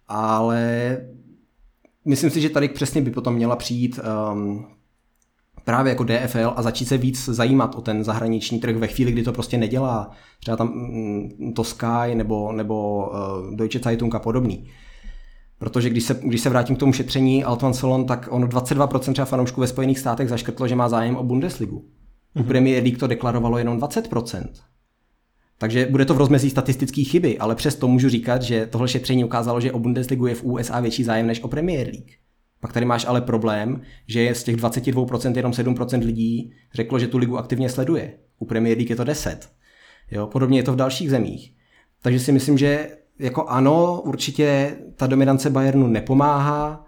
[0.09, 0.99] Ale
[2.05, 4.01] myslím si, že tady přesně by potom měla přijít
[4.33, 4.67] um,
[5.65, 9.23] právě jako DFL a začít se víc zajímat o ten zahraniční trh ve chvíli, kdy
[9.23, 10.11] to prostě nedělá.
[10.41, 14.71] Třeba tam mm, to Sky nebo, nebo uh, Deutsche Zeitung a podobný.
[15.63, 19.27] Protože když se, když se vrátím k tomu šetření Altman Solon, tak ono 22% třeba
[19.27, 21.79] fanoušků ve Spojených státech zaškrtlo, že má zájem o Bundesligu.
[21.79, 22.39] Mm-hmm.
[22.39, 22.49] U mhm.
[22.49, 24.49] Premier League to deklarovalo jenom 20%.
[25.59, 29.61] Takže bude to v rozmezí statistické chyby, ale přesto můžu říkat, že tohle šetření ukázalo,
[29.61, 32.11] že o Bundesligu je v USA větší zájem než o Premier League.
[32.61, 37.19] Pak tady máš ale problém, že z těch 22% jenom 7% lidí řeklo, že tu
[37.19, 38.13] ligu aktivně sleduje.
[38.39, 39.49] U Premier League je to 10.
[40.11, 41.53] Jo, podobně je to v dalších zemích.
[42.03, 42.89] Takže si myslím, že
[43.23, 46.85] jako ano, určitě ta dominance Bayernu nepomáhá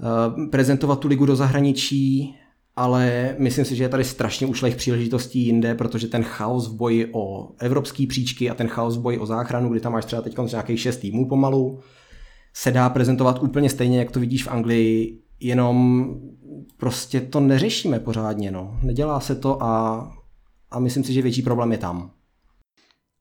[0.00, 2.36] uh, prezentovat tu ligu do zahraničí,
[2.76, 7.08] ale myslím si, že je tady strašně ušlejch příležitostí jinde, protože ten chaos v boji
[7.12, 10.36] o evropský příčky a ten chaos v boji o záchranu, kdy tam máš třeba teď
[10.50, 11.80] nějakých šest týmů pomalu,
[12.54, 16.06] se dá prezentovat úplně stejně, jak to vidíš v Anglii, jenom
[16.76, 18.78] prostě to neřešíme pořádně, no.
[18.82, 20.06] Nedělá se to a,
[20.70, 22.10] a myslím si, že větší problém je tam.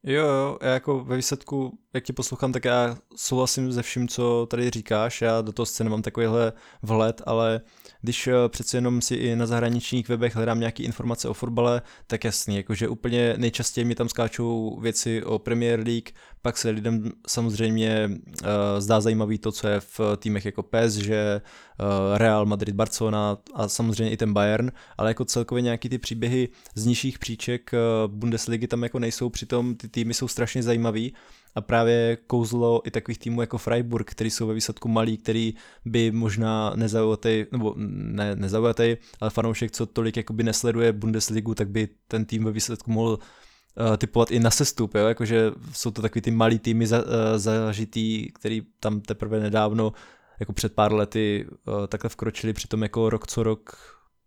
[0.07, 4.47] Jo, jo, já jako ve výsledku, jak tě poslouchám, tak já souhlasím se vším, co
[4.49, 7.61] tady říkáš, já do toho scény nemám takovýhle vhled, ale
[8.05, 12.23] když eh, přece jenom si i na zahraničních webech hledám nějaké informace o fotbale, tak
[12.23, 16.09] jasný, jakože úplně nejčastěji mi tam skáčou věci o Premier League,
[16.41, 18.47] pak se lidem samozřejmě uh,
[18.79, 21.41] zdá zajímavý to, co je v týmech jako že
[21.79, 26.49] uh, Real Madrid, Barcelona a samozřejmě i ten Bayern, ale jako celkově nějaký ty příběhy
[26.75, 31.13] z nižších příček uh, Bundesligy tam jako nejsou, přitom ty týmy jsou strašně zajímavý
[31.55, 35.53] a právě kouzlo i takových týmů jako Freiburg, který jsou ve výsledku malí, který
[35.85, 41.89] by možná nezaujatý, nebo ne, nezaujatý, ale fanoušek, co tolik jakoby nesleduje Bundesligu, tak by
[42.07, 45.07] ten tým ve výsledku mohl uh, typovat i na sestup, jo?
[45.07, 49.93] jakože jsou to takový ty malý týmy za, uh, zažitý, který tam teprve nedávno,
[50.39, 53.77] jako před pár lety uh, takhle vkročili, přitom jako rok co rok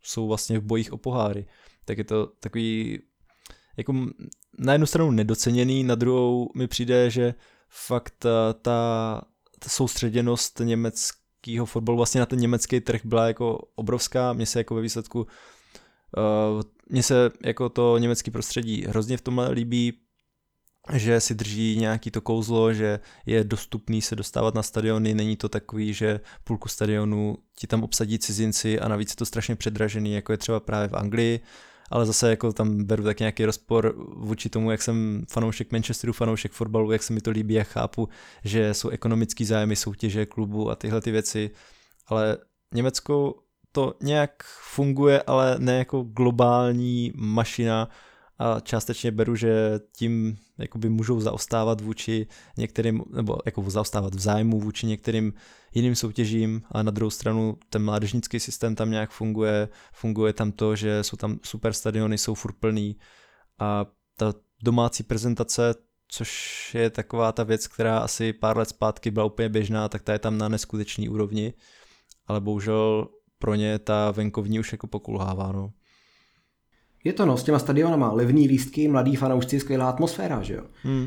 [0.02, 1.46] jsou vlastně v bojích o poháry.
[1.84, 2.98] Tak je to takový
[3.76, 3.94] jako
[4.58, 7.34] na jednu stranu nedoceněný, na druhou mi přijde, že
[7.68, 9.20] fakt ta, ta,
[9.58, 14.74] ta soustředěnost německého fotbalu vlastně na ten německý trh byla jako obrovská, mně se jako
[14.74, 19.92] ve výsledku uh, mně se jako to německé prostředí hrozně v tomhle líbí,
[20.92, 25.48] že si drží nějaký to kouzlo, že je dostupný se dostávat na stadiony, není to
[25.48, 30.32] takový, že půlku stadionu ti tam obsadí cizinci a navíc je to strašně předražený, jako
[30.32, 31.40] je třeba právě v Anglii,
[31.90, 36.52] ale zase jako tam beru tak nějaký rozpor vůči tomu, jak jsem fanoušek Manchesteru, fanoušek
[36.52, 38.08] fotbalu, jak se mi to líbí a chápu,
[38.44, 41.50] že jsou ekonomický zájmy soutěže klubu a tyhle ty věci,
[42.06, 42.38] ale
[42.74, 43.34] Německo
[43.72, 44.42] to nějak
[44.74, 47.88] funguje, ale ne jako globální mašina
[48.38, 54.60] a částečně beru, že tím jakoby můžou zaostávat vůči některým, nebo jako zaostávat v zájmu
[54.60, 55.32] vůči některým
[55.74, 60.76] jiným soutěžím a na druhou stranu ten mládežnický systém tam nějak funguje, funguje tam to,
[60.76, 62.96] že jsou tam super stadiony, jsou furt plný.
[63.58, 65.74] A ta domácí prezentace,
[66.08, 70.12] což je taková ta věc, která asi pár let zpátky byla úplně běžná, tak ta
[70.12, 71.54] je tam na neskutečný úrovni,
[72.26, 75.72] ale bohužel pro ně ta venkovní už jako pokulhává, no.
[77.04, 80.62] Je to no, s těma stadionama, levní lístky, mladý fanoušci, skvělá atmosféra, že jo.
[80.82, 81.06] Hmm.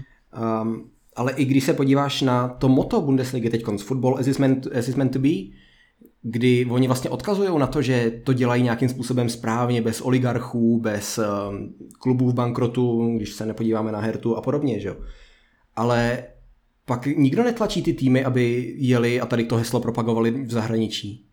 [0.62, 4.68] Um, ale i když se podíváš na to moto Bundesligy teď, football as is, meant,
[4.68, 5.30] as is meant to be,
[6.22, 11.20] kdy oni vlastně odkazují na to, že to dělají nějakým způsobem správně, bez oligarchů, bez
[11.20, 14.96] um, klubů v bankrotu, když se nepodíváme na Hertu a podobně, že jo.
[15.76, 16.24] Ale
[16.86, 21.26] pak nikdo netlačí ty týmy, aby jeli a tady to heslo propagovali v zahraničí.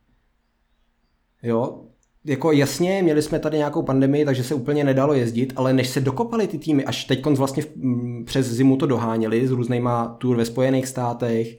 [1.42, 1.87] Jo,
[2.28, 6.00] jako jasně, měli jsme tady nějakou pandemii, takže se úplně nedalo jezdit, ale než se
[6.00, 7.62] dokopali ty týmy, až teď vlastně
[8.24, 11.58] přes zimu to doháněli s různýma tour ve Spojených státech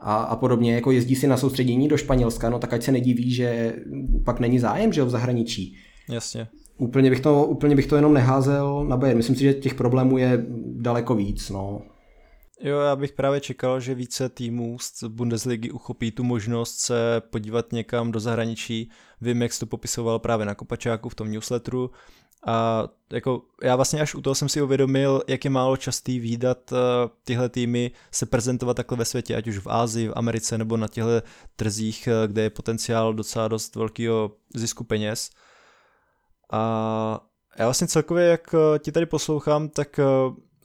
[0.00, 3.30] a, a podobně, jako jezdí si na soustředění do Španělska, no tak ať se nediví,
[3.30, 3.74] že
[4.24, 5.76] pak není zájem, že jo, v zahraničí.
[6.08, 6.48] Jasně.
[6.78, 9.16] Úplně bych to, úplně bych to jenom neházel na Bayern.
[9.16, 11.82] Myslím si, že těch problémů je daleko víc, no.
[12.60, 17.72] Jo, já bych právě čekal, že více týmů z Bundesligy uchopí tu možnost se podívat
[17.72, 18.90] někam do zahraničí.
[19.20, 21.90] Vím, jak jsi to popisoval právě na Kopačáku v tom newsletteru.
[22.46, 26.72] A jako já vlastně až u toho jsem si uvědomil, jak je málo častý výdat
[26.72, 26.78] uh,
[27.24, 30.88] tyhle týmy se prezentovat takhle ve světě, ať už v Ázii, v Americe nebo na
[30.88, 31.22] těchto
[31.56, 35.30] trzích, uh, kde je potenciál docela dost velkého zisku peněz.
[36.52, 37.20] A
[37.58, 40.00] já vlastně celkově, jak uh, ti tady poslouchám, tak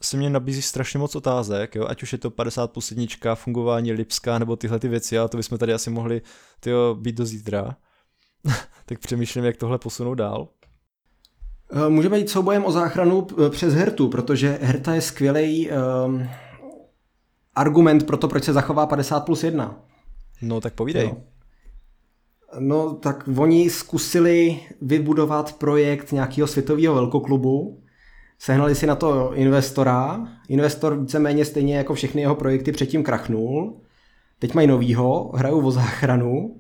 [0.06, 1.86] se mě nabízí strašně moc otázek, jo?
[1.88, 5.38] ať už je to 50 plus jednička, fungování Lipska nebo tyhle ty věci, ale to
[5.38, 6.22] bychom tady asi mohli
[6.60, 7.76] tyjo, být do zítra.
[8.86, 10.48] tak přemýšlím, jak tohle posunout dál.
[11.72, 15.70] Eh, můžeme jít soubojem o záchranu eh, přes Hertu, protože Herta je skvělý
[16.06, 16.30] um,
[17.56, 19.80] argument pro to, proč se zachová 50 plus 1.
[20.42, 21.08] No tak povídej.
[21.08, 21.24] No.
[22.60, 27.83] no tak oni zkusili vybudovat projekt nějakého světového velkoklubu,
[28.44, 30.28] Sehnali si na to investora.
[30.50, 33.82] Investor víceméně stejně jako všechny jeho projekty předtím krachnul.
[34.40, 36.56] Teď mají novýho, hrajou o záchranu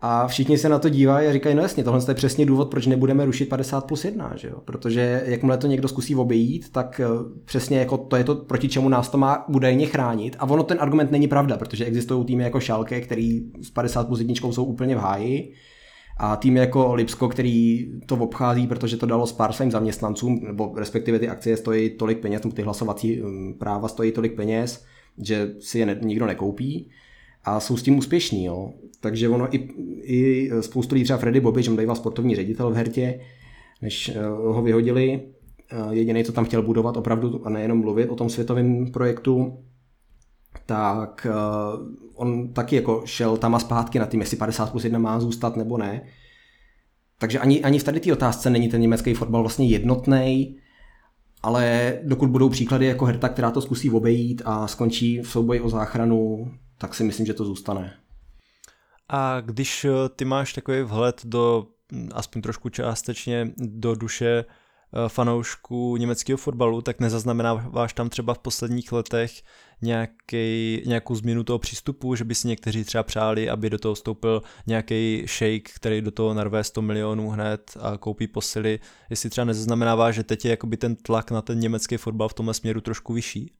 [0.00, 2.86] a všichni se na to dívají a říkají, no jasně, tohle je přesně důvod, proč
[2.86, 4.60] nebudeme rušit 50 plus 1, že jo?
[4.64, 7.06] protože jakmile to někdo zkusí obejít, tak eh,
[7.44, 10.36] přesně jako to je to, proti čemu nás to má údajně chránit.
[10.38, 14.20] A ono ten argument není pravda, protože existují týmy jako Šalke, který s 50 plus
[14.20, 15.54] 1 jsou úplně v háji
[16.18, 21.18] a tým jako Lipsko, který to obchází, protože to dalo pár svým zaměstnancům, nebo respektive
[21.18, 24.84] ty akcie stojí tolik peněz, ty hlasovací um, práva stojí tolik peněz,
[25.18, 26.90] že si je ne, nikdo nekoupí
[27.44, 28.44] a jsou s tím úspěšní.
[28.44, 28.72] Jo.
[29.00, 29.68] Takže ono i,
[30.02, 33.20] i spoustu lidí, třeba Freddy Bobič, on býval sportovní ředitel v Hertě,
[33.82, 35.20] než uh, ho vyhodili,
[35.86, 39.58] uh, jediný, co tam chtěl budovat opravdu a nejenom mluvit o tom světovém projektu,
[40.66, 44.98] tak uh, on taky jako šel tam a zpátky na tým, jestli 50 plus 1
[44.98, 46.02] má zůstat nebo ne.
[47.18, 50.56] Takže ani, ani v tady té otázce není ten německý fotbal vlastně jednotný,
[51.42, 55.68] ale dokud budou příklady jako Herta, která to zkusí obejít a skončí v souboji o
[55.68, 57.92] záchranu, tak si myslím, že to zůstane.
[59.08, 64.44] A když eh, ty máš takový vhled do, hm, aspoň trošku částečně, do duše
[65.08, 69.42] fanoušků německého fotbalu, tak nezaznamenáváš tam třeba v posledních letech
[69.82, 74.42] nějaký, nějakou změnu toho přístupu, že by si někteří třeba přáli, aby do toho vstoupil
[74.66, 78.80] nějaký shake, který do toho narve 100 milionů hned a koupí posily.
[79.10, 82.54] Jestli třeba nezaznamenává, že teď je jakoby ten tlak na ten německý fotbal v tomhle
[82.54, 83.57] směru trošku vyšší?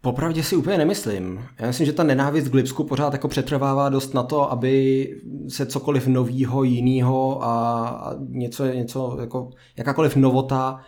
[0.00, 1.44] Popravdě si úplně nemyslím.
[1.58, 5.06] Já myslím, že ta nenávist k Lipsku pořád jako přetrvává dost na to, aby
[5.48, 10.80] se cokoliv novýho, jinýho a něco, něco jako jakákoliv novota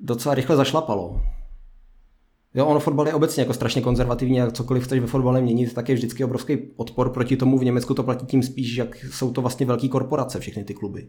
[0.00, 1.20] docela rychle zašlapalo.
[2.54, 5.88] Jo, ono fotbal je obecně jako strašně konzervativní a cokoliv chceš ve fotbale měnit, tak
[5.88, 7.58] je vždycky obrovský odpor proti tomu.
[7.58, 11.08] V Německu to platí tím spíš, jak jsou to vlastně velké korporace, všechny ty kluby.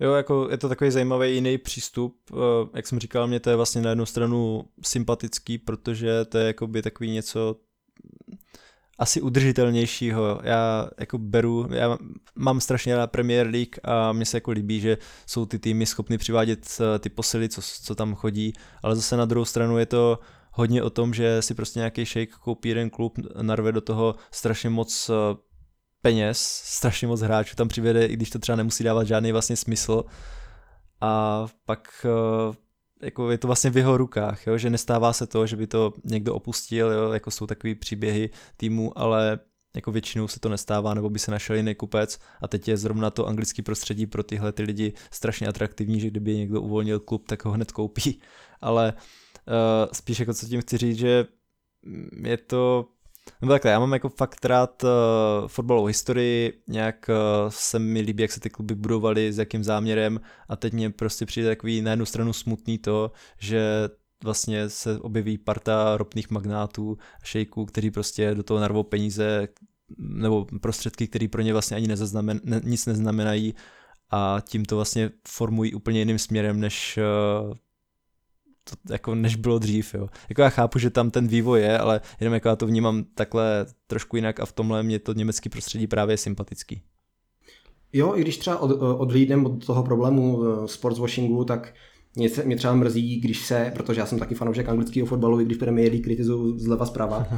[0.00, 2.16] Jo, jako je to takový zajímavý jiný přístup.
[2.32, 2.36] Eh,
[2.74, 6.82] jak jsem říkal, mě to je vlastně na jednu stranu sympatický, protože to je jakoby
[6.82, 7.56] takový něco
[8.98, 10.40] asi udržitelnějšího.
[10.44, 11.98] Já jako beru, já
[12.34, 16.18] mám strašně rád Premier League a mně se jako líbí, že jsou ty týmy schopny
[16.18, 20.18] přivádět eh, ty posily, co, co tam chodí, ale zase na druhou stranu je to
[20.52, 24.70] hodně o tom, že si prostě nějaký shake koupí jeden klub, narve do toho strašně
[24.70, 25.36] moc eh,
[26.02, 30.04] peněz, strašně moc hráčů tam přivede, i když to třeba nemusí dávat žádný vlastně smysl.
[31.00, 32.56] A pak eh,
[33.02, 34.58] jako je to vlastně v jeho rukách, jo?
[34.58, 37.12] že nestává se to, že by to někdo opustil, jo?
[37.12, 39.38] jako jsou takový příběhy týmu, ale
[39.74, 43.10] jako většinou se to nestává, nebo by se našel jiný kupec a teď je zrovna
[43.10, 47.44] to anglický prostředí pro tyhle ty lidi strašně atraktivní, že kdyby někdo uvolnil klub, tak
[47.44, 48.20] ho hned koupí,
[48.60, 51.26] ale uh, spíš jako co tím chci říct, že
[52.22, 52.88] je to
[53.42, 54.90] No takhle, já mám jako fakt rád uh,
[55.48, 60.20] fotbalovou historii, nějak uh, se mi líbí, jak se ty kluby budovaly, s jakým záměrem
[60.48, 63.88] a teď mě prostě přijde takový na jednu stranu smutný to, že
[64.24, 69.48] vlastně se objeví parta ropných magnátů a šejků, který prostě do toho narvou peníze
[69.98, 73.54] nebo prostředky, které pro ně vlastně ani nezaznamen, ne, nic neznamenají
[74.10, 76.98] a tím to vlastně formují úplně jiným směrem, než
[77.48, 77.54] uh,
[78.70, 80.08] to, jako než bylo dřív, jo.
[80.28, 83.66] Jako já chápu, že tam ten vývoj je, ale jenom jako já to vnímám takhle
[83.86, 86.82] trošku jinak a v tomhle mě to německý prostředí právě je sympatický.
[87.92, 91.74] Jo, i když třeba od, odhlídnem od toho problému eh, sportswashingu, tak
[92.16, 95.44] mě, se, mě třeba mrzí, když se, protože já jsem taky fanoušek anglického fotbalu, i
[95.44, 97.26] když Premier League kritizuju zleva zprava.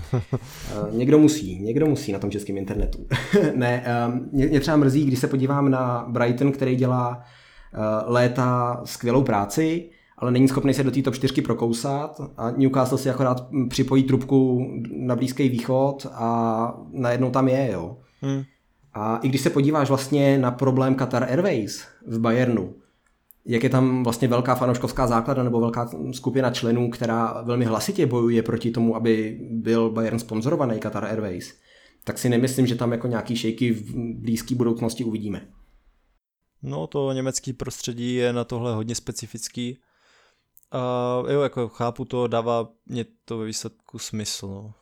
[0.73, 3.07] Eh, někdo musí, někdo musí na tom českém internetu.
[3.55, 7.25] ne, eh, mě, mě třeba mrzí, když se podívám na Brighton, který dělá
[8.07, 9.91] léta skvělou práci,
[10.23, 14.67] ale není schopný se do té top 4 prokousat a Newcastle si akorát připojí trubku
[14.97, 17.99] na Blízký východ a najednou tam je, jo.
[18.21, 18.43] Hmm.
[18.95, 22.75] A i když se podíváš vlastně na problém Qatar Airways v Bayernu,
[23.45, 28.43] jak je tam vlastně velká fanouškovská základa nebo velká skupina členů, která velmi hlasitě bojuje
[28.43, 31.55] proti tomu, aby byl Bayern sponzorovaný Qatar Airways,
[32.05, 35.49] tak si nemyslím, že tam jako nějaký šejky v blízké budoucnosti uvidíme.
[36.63, 39.79] No to německý prostředí je na tohle hodně specifický
[40.75, 44.47] Uh, jo, jako chápu to, dává mě to ve výsledku smysl.
[44.47, 44.75] No.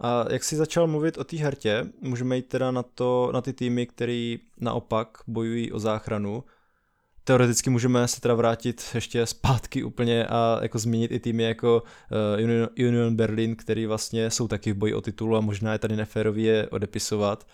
[0.00, 3.52] A jak jsi začal mluvit o té hertě, můžeme jít teda na, to, na ty
[3.52, 6.44] týmy, který naopak bojují o záchranu.
[7.24, 12.44] Teoreticky můžeme se teda vrátit ještě zpátky úplně a jako zmínit i týmy jako uh,
[12.44, 15.96] Union, Union Berlin, který vlastně jsou taky v boji o titul a možná je tady
[15.96, 17.46] neférově je odepisovat.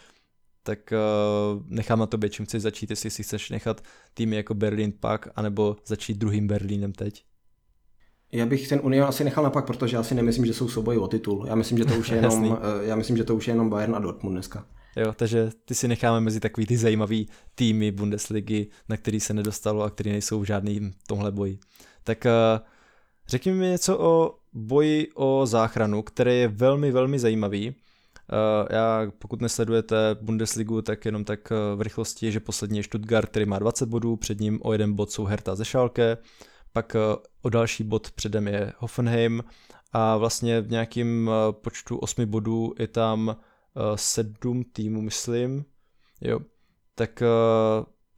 [0.63, 3.81] Tak uh, nechám na tobě, čím chceš začít, jestli si chceš nechat
[4.15, 7.25] týmy jako Berlin pak, anebo začít druhým Berlínem teď.
[8.33, 11.09] Já bych ten Union asi nechal napak, protože já si nemyslím, že jsou souboji o
[11.09, 11.45] titul.
[11.49, 13.71] Já myslím, že to už je jenom, eh, já myslím, že to už je jenom
[13.71, 14.65] Bayern a Dortmund dneska.
[14.97, 19.83] Jo, takže ty si necháme mezi takový ty zajímavý týmy Bundesligy, na který se nedostalo
[19.83, 21.59] a který nejsou v žádným tomhle boji.
[22.05, 22.67] Tak uh,
[23.29, 27.69] řekni mi něco o boji o záchranu, který je velmi, velmi zajímavý.
[27.69, 27.75] Uh,
[28.71, 33.59] já, pokud nesledujete Bundesligu, tak jenom tak v rychlosti, že poslední je Stuttgart, který má
[33.59, 36.17] 20 bodů, před ním o jeden bod jsou Hertha ze Schalke,
[36.73, 39.45] pak eh, o další bod předem je Hoffenheim
[39.93, 45.65] a vlastně v nějakým eh, počtu osmi bodů je tam eh, sedm týmů, myslím.
[46.21, 46.41] Jo.
[46.95, 47.23] Tak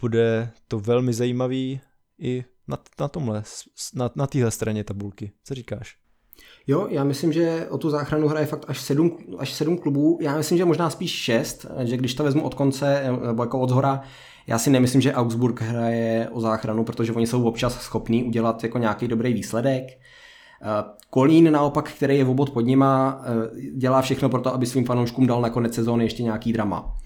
[0.01, 1.81] bude to velmi zajímavý
[2.19, 3.43] i na, na tomhle,
[3.95, 5.33] na, na téhle straně tabulky.
[5.45, 5.97] Co říkáš?
[6.67, 10.19] Jo, já myslím, že o tu záchranu hraje fakt až sedm, až sedm klubů.
[10.23, 13.69] Já myslím, že možná spíš šest, že když to vezmu od konce, nebo jako od
[13.69, 14.03] zhora,
[14.51, 18.79] já si nemyslím, že Augsburg hraje o záchranu, protože oni jsou občas schopní udělat jako
[18.79, 19.85] nějaký dobrý výsledek.
[19.85, 24.67] Eh, Kolín naopak, který je v obod pod nima, eh, dělá všechno pro to, aby
[24.67, 26.97] svým fanouškům dal na konec sezóny ještě nějaký drama.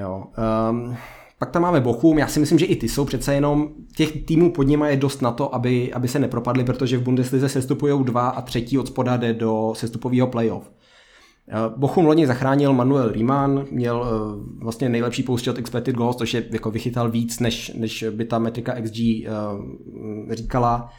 [0.00, 0.24] Jo.
[0.70, 0.96] Um,
[1.38, 4.52] pak tam máme Bochum, já si myslím, že i ty jsou přece jenom, těch týmů
[4.52, 8.28] pod nima je dost na to, aby, aby se nepropadli, protože v Bundeslize sestupují dva
[8.28, 10.70] a třetí od spoda jde do sestupového playoff.
[11.52, 16.34] Eh, Bochum loni zachránil Manuel Riemann, měl uh, vlastně nejlepší pouště od expected goals, což
[16.34, 20.90] je jako vychytal víc, než, než by ta metrika XG uh, říkala.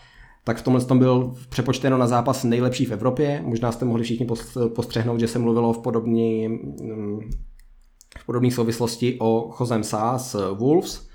[0.43, 3.41] Tak v tomhle tom byl přepočteno na zápas nejlepší v Evropě.
[3.45, 4.27] Možná jste mohli všichni
[4.75, 6.47] postřehnout, že se mluvilo v podobné
[6.81, 7.19] um,
[8.19, 11.10] v podobné souvislosti o Chozem Sá z Wolves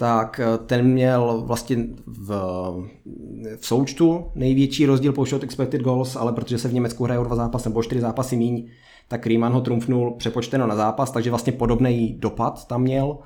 [0.00, 2.30] tak eh, ten měl vlastně v,
[3.60, 7.24] v součtu největší rozdíl po shot expected goals, ale protože se v Německu hraje o
[7.24, 8.68] dva zápasy nebo čtyři zápasy míň,
[9.08, 13.18] tak Riemann ho trumfnul přepočteno na zápas, takže vlastně podobný dopad tam měl.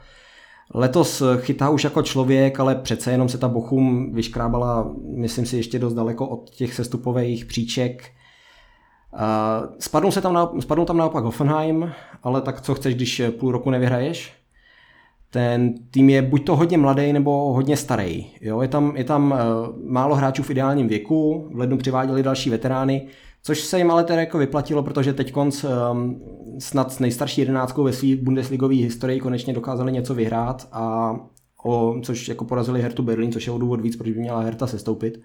[0.75, 5.79] Letos chytá už jako člověk, ale přece jenom se ta Bochum vyškrábala, myslím si, ještě
[5.79, 8.11] dost daleko od těch sestupových příček.
[9.79, 13.71] Spadnou, se tam na, spadnou tam naopak Hoffenheim, ale tak co chceš, když půl roku
[13.71, 14.44] nevyhraješ?
[15.35, 18.27] Ten tým je buď to hodně mladý nebo hodně starý.
[18.41, 18.61] Jo?
[18.63, 19.39] Je tam, je tam uh,
[19.91, 23.07] málo hráčů v ideálním věku, v lednu přiváděli další veterány,
[23.43, 26.23] což se jim ale teda jako vyplatilo, protože teď konc um,
[26.59, 31.15] snad s nejstarší jedenáctkou ve své bundesligové historii konečně dokázali něco vyhrát a
[31.65, 34.67] o, což jako porazili Hertu Berlin, což je o důvod víc, proč by měla Herta
[34.67, 35.21] sestoupit.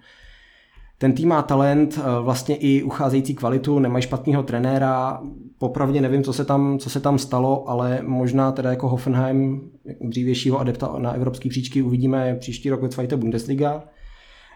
[1.02, 5.22] Ten tým má talent, eh, vlastně i ucházející kvalitu, nemají špatného trenéra,
[5.58, 9.72] popravdě nevím, co se, tam, co se tam stalo, ale možná teda jako Hoffenheim,
[10.02, 13.84] dřívějšího adepta na evropské příčky, uvidíme příští rok ve Zweite Bundesliga.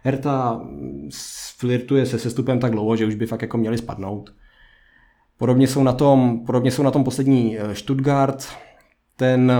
[0.03, 0.61] Herta
[1.57, 4.33] flirtuje se sestupem tak dlouho, že už by fakt jako měli spadnout.
[5.37, 8.47] Podobně jsou na tom, podobně jsou na tom poslední eh, Stuttgart.
[9.17, 9.51] Ten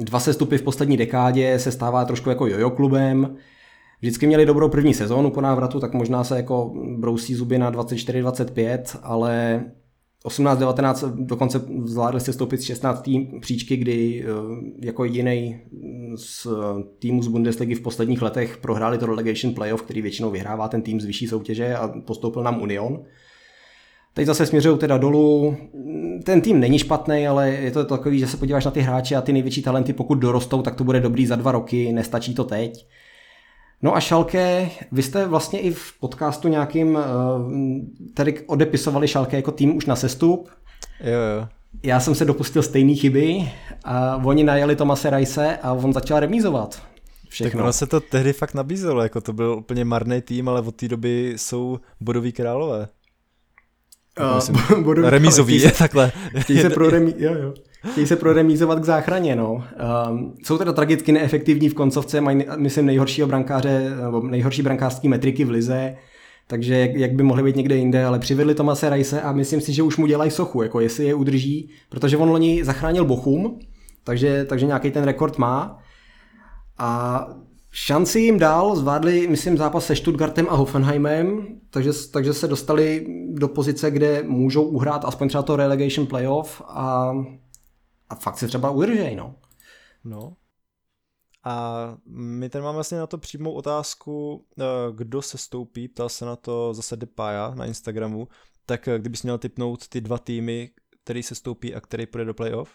[0.00, 3.36] dva sestupy v poslední dekádě se stává trošku jako jojo klubem.
[4.00, 8.98] Vždycky měli dobrou první sezónu po návratu, tak možná se jako brousí zuby na 24-25,
[9.02, 9.64] ale
[10.24, 13.10] 18-19 dokonce zvládli se stoupit z 16.
[13.40, 15.60] příčky, kdy eh, jako jediný
[16.16, 16.46] z
[16.98, 21.00] týmu z Bundesligy v posledních letech prohráli to relegation playoff, který většinou vyhrává ten tým
[21.00, 23.04] z vyšší soutěže a postoupil nám Union.
[24.14, 25.56] Teď zase směřují teda dolů.
[26.24, 29.22] Ten tým není špatný, ale je to takový, že se podíváš na ty hráče a
[29.22, 32.86] ty největší talenty, pokud dorostou, tak to bude dobrý za dva roky, nestačí to teď.
[33.82, 37.02] No a Šalke, vy jste vlastně i v podcastu nějakým eh,
[38.14, 40.48] tady odepisovali Šalke jako tým už na sestup.
[41.00, 41.48] Jo, jo.
[41.82, 43.52] Já jsem se dopustil stejné chyby
[43.84, 46.82] a oni najeli Tomase Rajse a on začal remízovat.
[47.28, 47.58] Všechno.
[47.58, 50.76] Tak ono se to tehdy fakt nabízelo, jako to byl úplně marný tým, ale od
[50.76, 52.88] té doby jsou bodoví králové.
[54.20, 56.12] Uh, bodový, remízový, je takhle.
[56.38, 57.54] Chtějí se, pro remí, jo, jo.
[57.92, 59.36] Chtějí se proremízovat k záchraně.
[59.36, 59.64] No.
[60.10, 65.44] Um, jsou teda tragicky neefektivní v koncovce, mají, myslím, nejhoršího brankáře, nebo nejhorší brankářský metriky
[65.44, 65.96] v lize,
[66.46, 69.72] takže jak, jak by mohli být někde jinde, ale přivedli Tomase Rajse a myslím si,
[69.72, 73.58] že už mu dělají sochu, jako jestli je udrží, protože on loni zachránil Bochum,
[74.04, 75.78] takže, takže nějaký ten rekord má.
[76.78, 77.26] A
[77.78, 83.48] Šanci jim dál, zvládli, myslím, zápas se Stuttgartem a Hoffenheimem, takže, takže se dostali do
[83.48, 87.12] pozice, kde můžou uhrát aspoň třeba to relegation playoff a,
[88.08, 89.34] a fakt se třeba udržej, no.
[90.04, 90.36] No.
[91.44, 96.24] A my tady máme vlastně na to přímou otázku, eh, kdo se stoupí, ptal se
[96.24, 98.28] na to zase Depaja na Instagramu,
[98.66, 100.70] tak eh, kdybys měl typnout ty dva týmy,
[101.04, 102.70] který se stoupí a který půjde do playoff?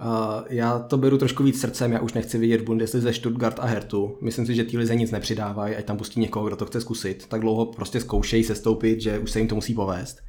[0.00, 4.18] Uh, já to beru trošku víc srdcem, já už nechci vidět Bundeslize Stuttgart a Hertu.
[4.22, 7.26] Myslím si, že ty lize nic nepřidávají, ať tam pustí někoho, kdo to chce zkusit.
[7.26, 10.20] Tak dlouho prostě zkoušejí sestoupit, že už se jim to musí povést.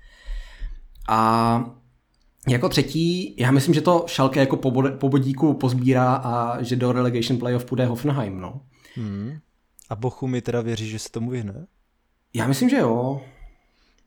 [1.09, 1.78] A
[2.49, 4.57] jako třetí, já myslím, že to Schalke jako
[4.97, 8.61] po bodíku pozbírá a že do relegation playoff půjde Hoffenheim, no.
[8.95, 9.37] Hmm.
[9.89, 11.67] A Bochum mi teda věří, že se tomu vyhne?
[12.33, 13.21] Já myslím, že jo.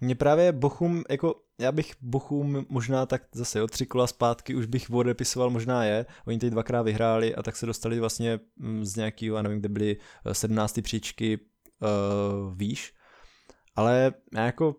[0.01, 4.67] Mně právě Bochum, jako já bych Bochum možná tak zase o tři kola zpátky už
[4.67, 6.07] bych odepisoval, možná je.
[6.27, 9.69] Oni teď dvakrát vyhráli a tak se dostali vlastně mm, z nějakého, já nevím, kde
[9.69, 9.97] byly
[10.33, 10.79] 17.
[10.79, 12.95] Eh, příčky uh, výš.
[13.77, 14.77] Ale já jako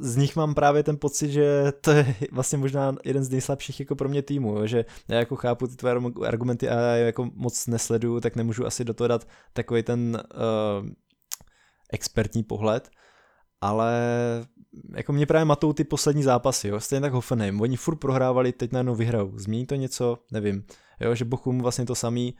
[0.00, 3.96] z nich mám právě ten pocit, že to je vlastně možná jeden z nejslabších jako
[3.96, 4.66] pro mě týmů, jo?
[4.66, 5.94] že já jako chápu ty tvoje
[6.26, 10.88] argumenty a já jako moc nesleduju, tak nemůžu asi do toho dát takový ten uh,
[11.92, 12.90] expertní pohled,
[13.60, 14.00] ale
[14.96, 18.72] jako mě právě matou ty poslední zápasy, jo, stejně tak Hoffenheim, oni furt prohrávali, teď
[18.72, 20.64] najednou vyhrajou, změní to něco, nevím,
[21.00, 22.34] jo, že Bochum vlastně to samý.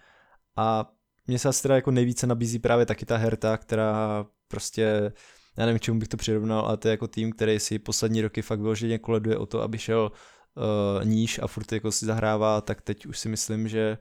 [0.57, 0.93] A
[1.27, 5.13] mně se asi teda jako nejvíce nabízí právě taky ta Herta, která prostě,
[5.59, 8.43] já nevím, čemu bych to přirovnal, ale to je jako tým, který si poslední roky
[8.43, 10.13] fakt vyloženě koleduje o to, aby šel
[10.55, 13.99] uh, níž a furt jako si zahrává, tak teď už si myslím, že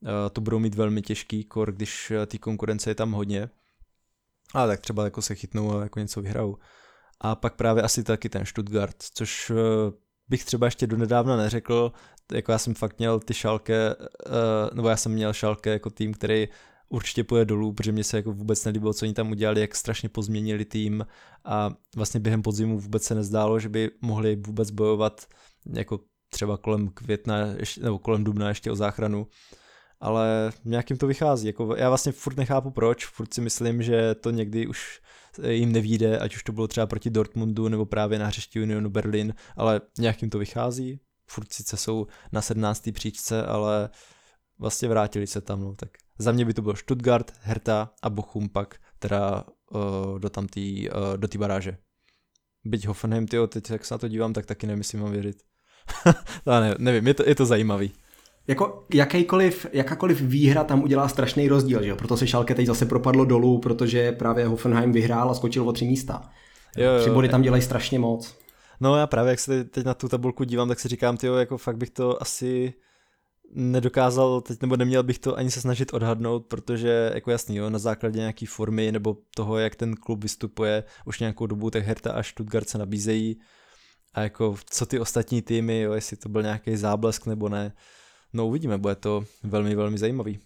[0.00, 3.48] uh, to budou mít velmi těžký kor, když uh, té konkurence je tam hodně.
[4.54, 6.56] A tak třeba jako se chytnou a jako něco vyhrajou.
[7.20, 9.54] A pak právě asi taky ten Stuttgart, což eh,
[10.28, 11.92] bych třeba ještě donedávna neřekl,
[12.32, 16.14] jako já jsem fakt měl ty šalke, eh, nebo já jsem měl šalke jako tým,
[16.14, 16.48] který
[16.88, 20.08] určitě půjde dolů, protože mě se jako vůbec nelíbilo, co oni tam udělali, jak strašně
[20.08, 21.06] pozměnili tým
[21.44, 25.26] a vlastně během podzimu vůbec se nezdálo, že by mohli vůbec bojovat
[25.72, 27.36] jako třeba kolem května
[27.80, 29.26] nebo kolem dubna ještě o záchranu
[30.00, 31.46] ale nějakým to vychází.
[31.46, 35.00] Jako já vlastně furt nechápu proč, furt si myslím, že to někdy už
[35.48, 39.34] jim nevíde, ať už to bylo třeba proti Dortmundu nebo právě na hřišti Unionu Berlin,
[39.56, 41.00] ale nějakým to vychází.
[41.28, 42.88] Furt sice jsou na 17.
[42.92, 43.90] příčce, ale
[44.58, 45.88] vlastně vrátili se tam, no, tak
[46.18, 50.90] za mě by to byl Stuttgart, Hertha a Bochum pak teda uh, do tam tý,
[50.90, 51.76] uh, do té baráže.
[52.64, 55.36] Byť Hoffenheim, tyjo, teď jak se na to dívám, tak taky nevím, jestli mám věřit.
[56.46, 57.92] ne, nevím, je to, je to zajímavý.
[58.48, 61.96] Jako jakýkoliv, jakákoliv výhra tam udělá strašný rozdíl, že jo?
[61.96, 65.84] Proto se Schalke teď zase propadlo dolů, protože právě Hoffenheim vyhrál a skočil o tři
[65.84, 66.30] místa.
[66.76, 68.38] Jo, jo, Tři body tam dělají strašně moc.
[68.80, 71.58] No já právě, jak se teď na tu tabulku dívám, tak si říkám, tyjo, jako
[71.58, 72.74] fakt bych to asi
[73.54, 77.78] nedokázal teď, nebo neměl bych to ani se snažit odhadnout, protože jako jasný, jo, na
[77.78, 82.22] základě nějaký formy nebo toho, jak ten klub vystupuje už nějakou dobu, tak Hertha a
[82.22, 83.40] Stuttgart se nabízejí
[84.14, 87.72] a jako co ty ostatní týmy, jo, jestli to byl nějaký záblesk nebo ne,
[88.36, 90.38] No uvidíme, bude to velmi, velmi zajímavý.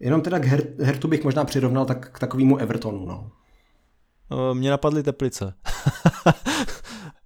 [0.00, 3.30] Jenom teda k Her- Hertu bych možná přirovnal tak k takovému Evertonu, no.
[4.30, 5.54] no mě napadly Teplice.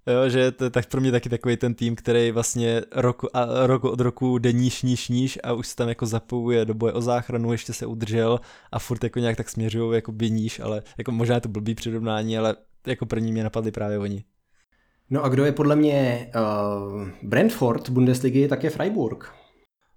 [0.07, 3.67] jo, že to je tak pro mě taky takový ten tým, který vlastně rok, a
[3.67, 6.93] rok od roku jde níž, níž, níž a už se tam jako zapojuje do boje
[6.93, 8.39] o záchranu, ještě se udržel
[8.71, 11.75] a furt jako nějak tak směřují jako by níž, ale jako možná je to blbý
[11.75, 12.55] přirovnání, ale
[12.87, 14.23] jako první mě napadly právě oni.
[15.09, 19.33] No a kdo je podle mě uh, Brentford Bundesligy, tak je Freiburg.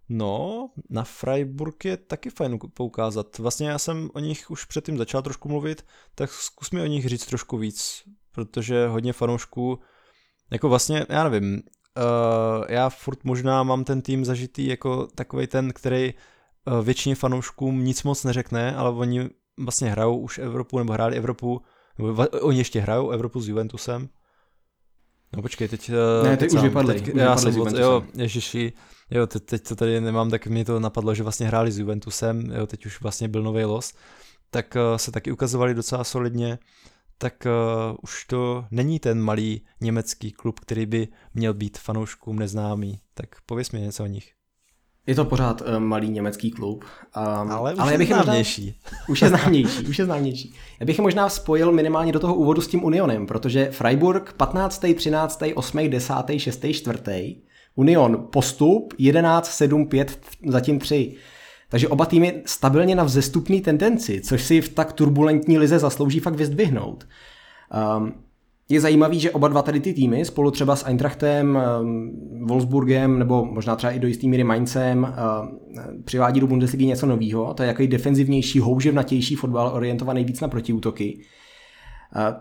[0.09, 3.39] No, na Freiburg je taky fajn poukázat.
[3.39, 5.85] Vlastně já jsem o nich už předtím začal trošku mluvit,
[6.15, 8.03] tak zkus mi o nich říct trošku víc,
[8.33, 9.79] protože hodně fanoušků,
[10.51, 15.73] jako vlastně, já nevím, uh, já furt možná mám ten tým zažitý jako takový ten,
[15.73, 21.17] který uh, většině fanouškům nic moc neřekne, ale oni vlastně hrajou už Evropu, nebo hráli
[21.17, 21.63] Evropu,
[21.99, 24.09] nebo oni ještě hrajou Evropu s Juventusem.
[25.37, 25.91] No počkej, teď...
[25.91, 26.95] Uh, ne, teď už vypadli.
[26.95, 28.73] Teď, už já vypadli jsem, jo, ježiši,
[29.11, 32.51] jo, teď, teď to tady nemám, tak mi to napadlo, že vlastně hráli s Juventusem,
[32.51, 33.93] jo, teď už vlastně byl nový los,
[34.51, 36.59] tak uh, se taky ukazovali docela solidně,
[37.19, 43.01] tak uh, už to není ten malý německý klub, který by měl být fanouškům neznámý.
[43.15, 44.33] Tak pověs mi něco o nich.
[45.07, 46.85] Je to pořád uh, malý německý klub.
[47.17, 48.81] Um, ale už ale je známější.
[48.85, 50.55] Možná, už je známější, už je známější.
[50.81, 54.85] Já bych je možná spojil minimálně do toho úvodu s tím Unionem, protože Freiburg 15.,
[54.95, 57.37] 13., 8., 10., 6., 4.
[57.75, 61.17] Union postup 11, 7, 5, zatím 3.
[61.69, 66.35] Takže oba týmy stabilně na vzestupní tendenci, což si v tak turbulentní lize zaslouží fakt
[66.35, 67.07] vyzdvihnout.
[67.99, 68.13] Um,
[68.69, 73.45] je zajímavý, že oba dva tady ty týmy, spolu třeba s Eintrachtem, um, Wolfsburgem nebo
[73.45, 75.49] možná třeba i do jistý míry Mainzem, uh,
[76.05, 77.55] přivádí do Bundesligy něco nového.
[77.55, 81.21] To je jaký defenzivnější, houževnatější fotbal orientovaný víc na protiútoky.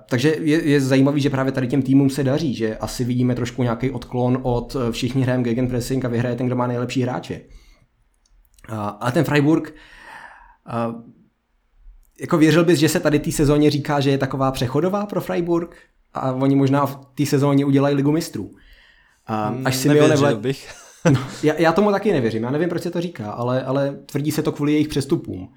[0.10, 3.64] Takže je, je zajímavý, že právě tady těm týmům se daří, že asi vidíme trošku
[3.64, 7.42] nějaký odklon od uh, všichni hrajeme gegenpressing a vyhraje ten, kdo má nejlepší hráče.
[8.70, 9.74] Ale ten Freiburg,
[12.22, 15.76] jako věřil bys, že se tady té sezóně říká, že je taková přechodová pro Freiburg
[16.13, 18.51] a oni možná v té sezóně udělají ligu mistrů.
[19.28, 20.36] A až si nevle...
[20.36, 20.74] bych.
[21.11, 24.32] no, já, já, tomu taky nevěřím, já nevím, proč se to říká, ale, ale tvrdí
[24.32, 25.53] se to kvůli jejich přestupům.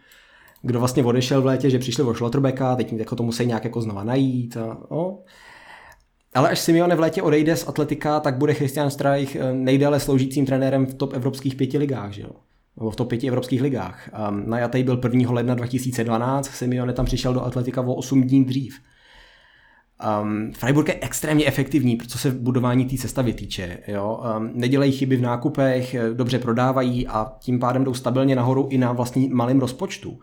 [0.62, 3.80] Kdo vlastně odešel v létě, že přišli o Schlotterbecka, teď jako to musí nějak jako
[3.80, 4.56] znova najít.
[4.56, 5.18] A, no.
[6.34, 10.46] Ale až Simeone v létě odejde z Atletika, tak bude Christian Streich eh, nejdéle sloužícím
[10.46, 12.12] trenérem v top evropských pěti ligách.
[12.12, 12.30] Že jo?
[12.91, 14.11] V top 5 evropských ligách.
[14.29, 15.33] Um, najatý byl 1.
[15.33, 18.81] ledna 2012, Simeone tam přišel do Atletika o 8 dní dřív.
[20.22, 23.79] Um, Freiburg je extrémně efektivní, co se budování té sestavy týče.
[23.89, 24.20] Jo?
[24.37, 28.93] Um, nedělají chyby v nákupech, dobře prodávají a tím pádem jdou stabilně nahoru i na
[28.93, 30.11] vlastní malém rozpočtu.
[30.11, 30.16] Uh,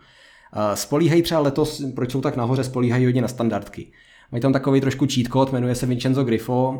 [0.74, 3.92] spolíhají třeba letos, proč jsou tak nahoře, spolíhají hodně na standardky.
[4.32, 6.70] Mají tam takový trošku cheat code, jmenuje se Vincenzo Grifo,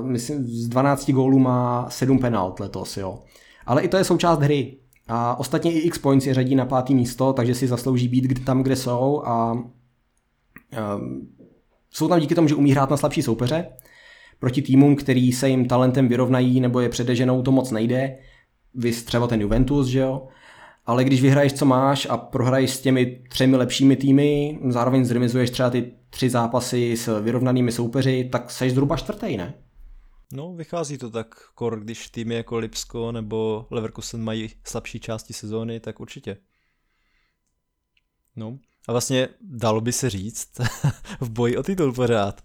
[0.00, 3.18] uh, myslím, z 12 gólů má 7 penalt letos, jo.
[3.66, 4.76] Ale i to je součást hry.
[5.08, 8.76] A ostatně i X-Points je řadí na pátý místo, takže si zaslouží být tam, kde
[8.76, 11.28] jsou a um,
[11.90, 13.66] jsou tam díky tomu, že umí hrát na slabší soupeře.
[14.38, 18.18] Proti týmům, který se jim talentem vyrovnají nebo je předeženou, to moc nejde.
[18.74, 20.28] Vy třeba ten Juventus, že jo?
[20.86, 25.70] Ale když vyhraješ, co máš a prohraješ s těmi třemi lepšími týmy, zároveň zremizuješ třeba
[25.70, 29.54] ty tři zápasy s vyrovnanými soupeři, tak seš zhruba čtvrtý, ne?
[30.32, 35.80] No, vychází to tak, kor, když týmy jako Lipsko nebo Leverkusen mají slabší části sezóny,
[35.80, 36.36] tak určitě.
[38.36, 38.58] No,
[38.88, 40.50] a vlastně dalo by se říct
[41.20, 42.44] v boji o titul pořád.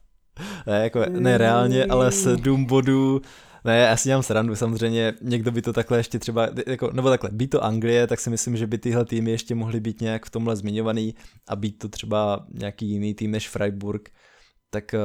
[0.67, 3.21] Ne, jako, ne reálně, ale sedm bodů.
[3.63, 7.29] Ne, já si dělám srandu, samozřejmě někdo by to takhle ještě třeba, jako, nebo takhle,
[7.33, 10.29] být to Anglie, tak si myslím, že by tyhle týmy ještě mohly být nějak v
[10.29, 11.15] tomhle zmiňovaný
[11.47, 14.09] a být to třeba nějaký jiný tým než Freiburg,
[14.69, 14.99] tak eh,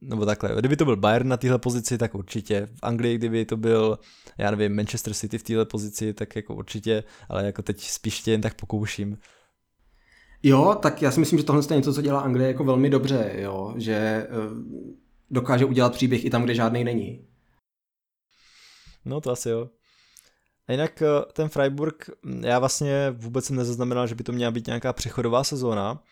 [0.00, 2.68] nebo takhle, kdyby to byl Bayern na téhle pozici, tak určitě.
[2.74, 3.98] V Anglii, kdyby to byl,
[4.38, 8.30] já nevím, Manchester City v téhle pozici, tak jako určitě, ale jako teď spíš tě
[8.30, 9.18] jen tak pokouším.
[10.42, 13.32] Jo, tak já si myslím, že tohle je něco, co dělá Anglie jako velmi dobře,
[13.34, 14.58] jo, že uh,
[15.30, 17.26] dokáže udělat příběh i tam, kde žádný není.
[19.04, 19.68] No to asi jo.
[20.68, 24.66] A jinak eh, ten Freiburg, já vlastně vůbec jsem nezaznamenal, že by to měla být
[24.66, 26.02] nějaká přechodová sezóna,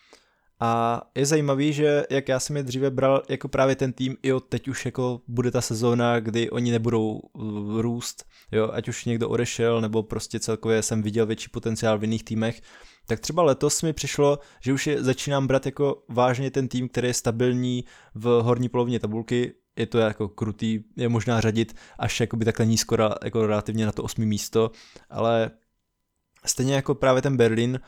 [0.59, 4.39] a je zajímavý, že jak já jsem je dříve bral jako právě ten tým, jo,
[4.39, 9.29] teď už jako bude ta sezóna, kdy oni nebudou uh, růst, jo, ať už někdo
[9.29, 12.61] odešel, nebo prostě celkově jsem viděl větší potenciál v jiných týmech,
[13.07, 17.07] tak třeba letos mi přišlo, že už je začínám brát jako vážně ten tým, který
[17.07, 17.85] je stabilní
[18.15, 22.97] v horní polovině tabulky, je to jako krutý, je možná řadit až jakoby takhle nízko,
[23.23, 24.71] jako relativně na to osmý místo,
[25.09, 25.51] ale
[26.45, 27.79] stejně jako právě ten Berlin,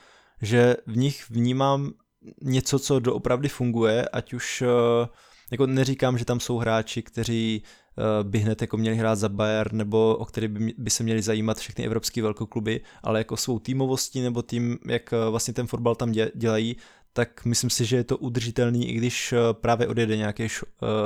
[0.42, 1.94] že v nich vnímám
[2.42, 5.08] něco, co doopravdy funguje, ať už eh,
[5.52, 9.78] jako neříkám, že tam jsou hráči, kteří eh, by hned jako měli hrát za Bayern
[9.78, 14.22] nebo o který by, by se měli zajímat všechny evropské velkokluby, ale jako svou týmovostí
[14.22, 16.76] nebo tím, jak eh, vlastně ten fotbal tam dělají,
[17.14, 20.48] tak myslím si, že je to udržitelný, i když právě odjede nějaký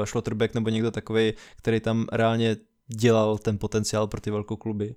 [0.04, 2.58] Schlotterbeck nebo někdo takový, který tam reálně
[2.88, 4.96] dělal ten potenciál pro ty velkokluby.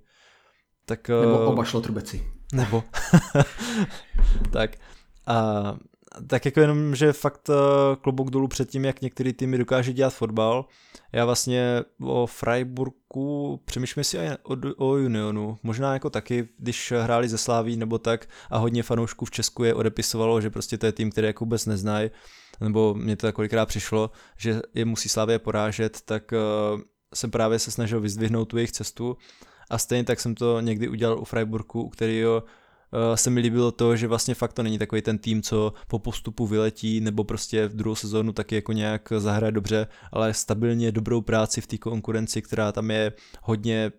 [0.85, 2.25] Tak, nebo oba Schlotterbeci.
[2.53, 2.83] Nebo.
[4.51, 4.75] tak.
[5.27, 5.77] A
[6.27, 7.55] tak jako jenom, že fakt uh,
[8.01, 10.65] klobouk dolů před tím, jak některý týmy dokáže dělat fotbal.
[11.11, 15.57] Já vlastně o Freiburgu přemýšlím si o, o Unionu.
[15.63, 19.73] Možná jako taky, když hráli ze Sláví nebo tak a hodně fanoušků v Česku je
[19.73, 22.11] odepisovalo, že prostě to je tým, který jako vůbec neznají,
[22.61, 26.81] nebo mě to kolikrát přišlo, že je musí Slávě porážet, tak uh,
[27.13, 29.17] jsem právě se snažil vyzdvihnout tu jejich cestu
[29.69, 32.43] a stejně tak jsem to někdy udělal u Freiburgu, u kterého
[33.15, 36.47] se mi líbilo to, že vlastně fakt to není takový ten tým, co po postupu
[36.47, 41.61] vyletí nebo prostě v druhou sezónu taky jako nějak zahraje dobře, ale stabilně dobrou práci
[41.61, 43.91] v té konkurenci, která tam je hodně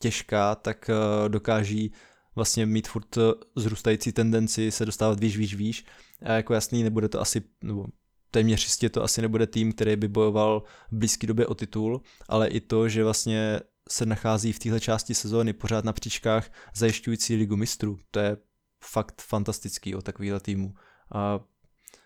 [0.00, 1.92] těžká, tak uh, dokáží
[2.36, 3.18] vlastně mít furt
[3.56, 5.84] zrůstající tendenci se dostávat výš, výš, výš.
[6.22, 7.86] A jako jasný, nebude to asi, nebo
[8.30, 12.48] téměř jistě to asi nebude tým, který by bojoval v blízké době o titul, ale
[12.48, 17.56] i to, že vlastně se nachází v téhle části sezóny pořád na příčkách zajišťující ligu
[17.56, 17.98] mistrů.
[18.10, 18.36] To je
[18.84, 20.74] fakt fantastický o takovýhle týmu.
[21.14, 21.40] A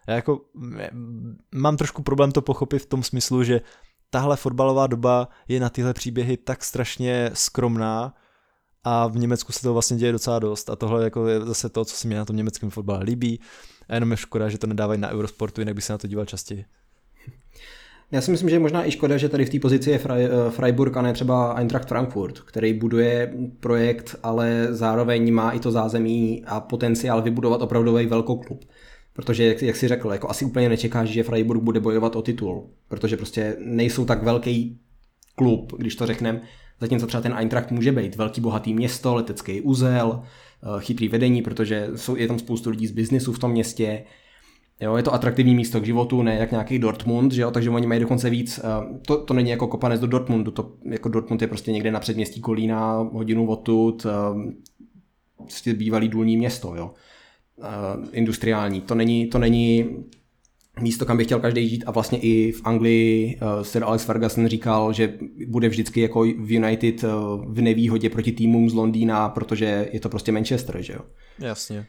[0.06, 0.40] já jako
[1.54, 3.60] mám trošku problém to pochopit v tom smyslu, že
[4.10, 8.14] tahle fotbalová doba je na tyhle příběhy tak strašně skromná
[8.84, 11.84] a v Německu se to vlastně děje docela dost a tohle jako je zase to,
[11.84, 13.40] co se mi na tom německém fotbale líbí
[13.88, 16.26] a jenom je škoda, že to nedávají na Eurosportu, jinak by se na to díval
[16.26, 16.64] častěji.
[18.12, 20.28] Já si myslím, že je možná i škoda, že tady v té pozici je eh,
[20.50, 26.42] Freiburg a ne třeba Eintracht Frankfurt, který buduje projekt, ale zároveň má i to zázemí
[26.46, 28.64] a potenciál vybudovat opravdový velkou klub.
[29.12, 32.70] Protože, jak, jak jsi řekl, jako asi úplně nečekáš, že Freiburg bude bojovat o titul,
[32.88, 34.80] protože prostě nejsou tak velký
[35.34, 36.40] klub, když to řekneme,
[36.80, 41.88] zatímco třeba ten Eintracht může být velký bohatý město, letecký uzel, eh, chytrý vedení, protože
[41.96, 44.04] jsou, je tam spoustu lidí z biznisu v tom městě,
[44.80, 47.86] Jo, je to atraktivní místo k životu, ne jak nějaký Dortmund, že jo, takže oni
[47.86, 51.48] mají dokonce víc, eh, to, to není jako kopanec do Dortmundu, to jako Dortmund je
[51.48, 54.52] prostě někde na předměstí Kolína, hodinu odtud, eh,
[55.36, 56.90] prostě bývalý důlní město, jo,
[58.12, 59.86] industriální, to není, to není
[60.80, 64.92] místo, kam by chtěl každý žít a vlastně i v Anglii Sir Alex Ferguson říkal,
[64.92, 67.02] že bude vždycky jako v United
[67.46, 71.00] v nevýhodě proti týmům z Londýna, protože je to prostě Manchester, že jo.
[71.38, 71.86] Jasně.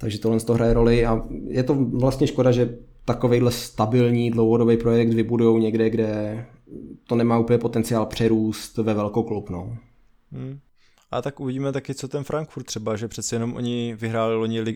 [0.00, 4.76] Takže tohle z toho hraje roli a je to vlastně škoda, že takovýhle stabilní dlouhodobý
[4.76, 6.44] projekt vybudou někde, kde
[7.04, 9.76] to nemá úplně potenciál přerůst ve velkou klub, no.
[10.32, 10.58] Hmm.
[11.10, 14.66] A tak uvidíme taky, co ten Frankfurt třeba, že přeci jenom oni vyhráli loni, uh,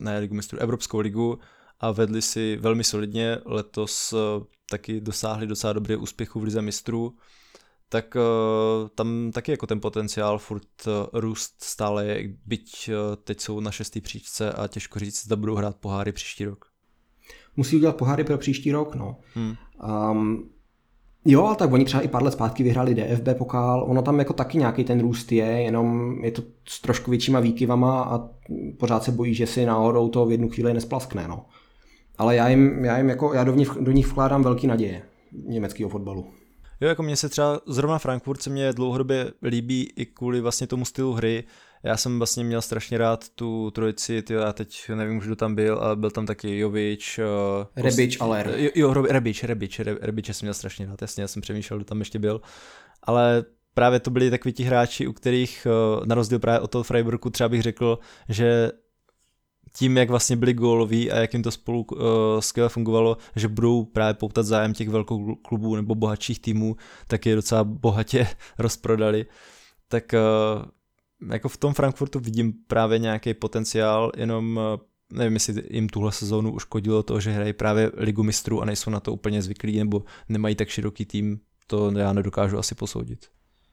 [0.00, 1.38] ne ligu mistrů, Evropskou ligu,
[1.80, 3.38] a vedli si velmi solidně.
[3.44, 7.14] Letos eh, taky dosáhli docela dobré úspěchu v Lize mistrů,
[7.88, 13.40] tak uh, tam taky jako ten potenciál furt uh, růst stále je, byť uh, teď
[13.40, 16.64] jsou na šestý příčce a těžko říct, zda budou hrát poháry příští rok.
[17.56, 19.16] Musí udělat poháry pro příští rok, no.
[19.34, 19.54] Hmm.
[20.10, 20.50] Um,
[21.24, 24.32] jo, ale tak oni třeba i pár let zpátky vyhráli DFB pokal, ono tam jako
[24.32, 28.28] taky nějaký ten růst je, jenom je to s trošku většíma výkyvama a
[28.78, 31.46] pořád se bojí, že si náhodou to v jednu chvíli nesplaskne, no
[32.18, 35.02] ale já jim, já jim jako, já do nich, do nich vkládám velký naděje
[35.46, 36.26] německého fotbalu.
[36.80, 40.84] Jo, jako mně se třeba zrovna Frankfurt se mě dlouhodobě líbí i kvůli vlastně tomu
[40.84, 41.44] stylu hry.
[41.82, 45.78] Já jsem vlastně měl strašně rád tu trojici, tyjo, já teď nevím, kdo tam byl,
[45.78, 47.18] ale byl tam taky Jovič.
[47.18, 48.54] Uh, Rebič, Aler.
[48.56, 51.98] Jo, jo Rebič, Rebič, Rebič jsem měl strašně rád, jasně, já jsem přemýšlel, kdo tam
[51.98, 52.40] ještě byl.
[53.02, 55.66] Ale právě to byli takoví ti hráči, u kterých,
[55.98, 57.98] uh, na rozdíl právě od toho Freiburgu, třeba bych řekl,
[58.28, 58.70] že
[59.72, 61.98] tím, jak vlastně byli góloví a jak jim to spolu uh,
[62.40, 67.34] skvěle fungovalo, že budou právě poutat zájem těch velkou klubů nebo bohatších týmů, tak je
[67.34, 68.26] docela bohatě
[68.58, 69.26] rozprodali.
[69.88, 74.62] Tak uh, jako v tom Frankfurtu vidím právě nějaký potenciál, jenom uh,
[75.12, 79.00] nevím, jestli jim tuhle sezónu uškodilo to, že hrají právě ligu mistrů a nejsou na
[79.00, 83.26] to úplně zvyklí nebo nemají tak široký tým, to já nedokážu asi posoudit.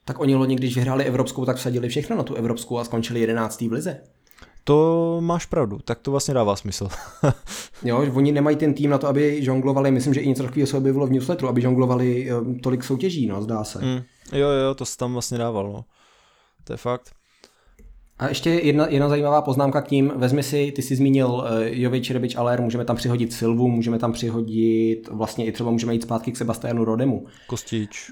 [0.06, 3.62] Tak oni loni, když vyhráli evropskou, tak vsadili všechno na tu evropskou a skončili 11.
[3.62, 4.02] v lize.
[4.64, 6.90] To máš pravdu, tak to vlastně dává smysl.
[7.84, 10.78] jo, oni nemají ten tým na to, aby žonglovali, myslím, že i něco takového se
[10.78, 13.80] objevilo v newsletteru, aby žonglovali eh, tolik soutěží, no, zdá se.
[13.86, 14.02] Mm,
[14.40, 15.86] jo, jo, to se tam vlastně dával, no.
[16.64, 17.12] To je fakt.
[18.20, 20.14] A ještě jedna, jedna zajímavá poznámka k tím.
[20.16, 24.14] Vezmi si, ty jsi zmínil uh, Jovič, Rebič, Aler, můžeme tam přihodit Silvu, můžeme tam
[24.14, 27.26] přihodit, vlastně i třeba můžeme jít zpátky k Sebastianu Rodemu.
[27.48, 28.12] Kostič.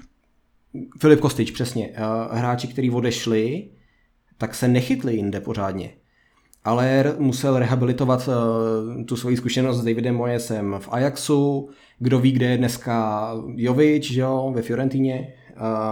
[1.00, 1.88] Filip Kostič, přesně.
[1.88, 3.70] Uh, hráči, kteří odešli,
[4.38, 5.90] tak se nechytli jinde pořádně
[6.64, 12.46] ale musel rehabilitovat uh, tu svoji zkušenost s Davidem Moyesem v Ajaxu, kdo ví, kde
[12.46, 15.34] je dneska Jovič, že jo, ve Fiorentině.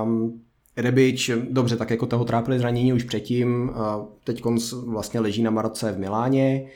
[0.03, 0.41] Um,
[0.77, 4.43] Rebič, dobře, tak jako toho trápili zranění už předtím, uh, teď
[4.87, 6.67] vlastně leží na Marce v Miláně,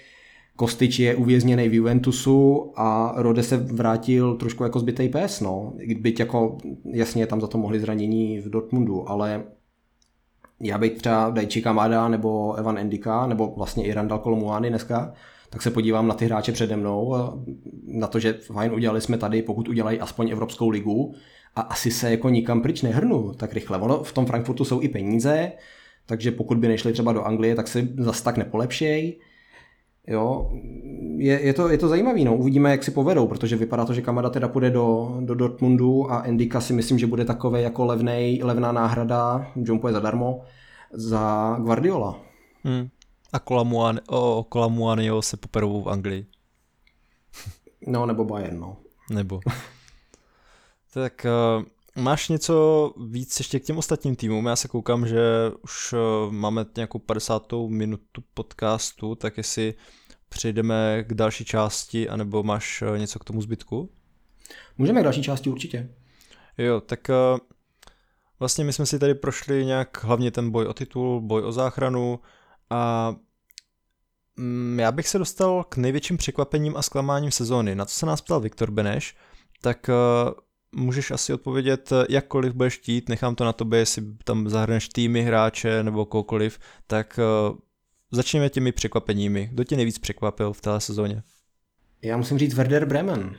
[0.56, 5.72] Kostič je uvězněný v Juventusu a Rode se vrátil trošku jako zbytej pes, no.
[6.00, 9.44] Byť jako jasně tam za to mohli zranění v Dortmundu, ale
[10.64, 15.12] já bych třeba Daichi Kamada nebo Evan Endika, nebo vlastně i Randall Kolomuani dneska,
[15.50, 17.14] tak se podívám na ty hráče přede mnou,
[17.86, 21.14] na to, že fajn, udělali jsme tady, pokud udělají aspoň Evropskou ligu
[21.56, 23.78] a asi se jako nikam pryč nehrnu tak rychle.
[23.78, 25.52] Ono v tom Frankfurtu jsou i peníze,
[26.06, 29.18] takže pokud by nešli třeba do Anglie, tak se zas tak nepolepšej.
[30.06, 30.50] Jo,
[31.16, 32.36] je, je, to, je to zajímavý, no.
[32.36, 36.22] uvidíme, jak si povedou, protože vypadá to, že Kamada teda půjde do, do Dortmundu a
[36.22, 40.42] Endika si myslím, že bude takové jako levnej, levná náhrada, John je zadarmo,
[40.92, 42.20] za Guardiola.
[42.64, 42.88] Hmm.
[43.32, 46.26] A Kolamuan, o Kolamuanio se poperou v Anglii.
[47.86, 48.76] No, nebo Bayern, no.
[49.10, 49.40] Nebo.
[50.94, 51.26] tak
[51.58, 51.64] uh,
[51.96, 54.46] máš něco víc ještě k těm ostatním týmům?
[54.46, 55.20] Já se koukám, že
[55.62, 57.52] už uh, máme nějakou 50.
[57.68, 59.74] minutu podcastu, tak jestli
[60.28, 63.90] přejdeme k další části, anebo máš uh, něco k tomu zbytku?
[64.78, 65.94] Můžeme k další části určitě.
[66.58, 67.38] Jo, tak uh,
[68.38, 72.20] vlastně my jsme si tady prošli nějak hlavně ten boj o titul, boj o záchranu
[72.70, 73.14] a
[74.36, 77.74] mm, já bych se dostal k největším překvapením a zklamáním sezóny.
[77.74, 79.16] Na co se nás ptal Viktor Beneš,
[79.62, 79.90] tak
[80.74, 85.82] můžeš asi odpovědět jakkoliv budeš chtít, nechám to na tobě, jestli tam zahrneš týmy, hráče
[85.82, 87.18] nebo kohokoliv, tak
[87.50, 87.56] uh,
[88.12, 89.48] začněme těmi překvapeními.
[89.52, 91.22] Kdo tě nejvíc překvapil v té sezóně?
[92.02, 93.36] Já musím říct Werder Bremen.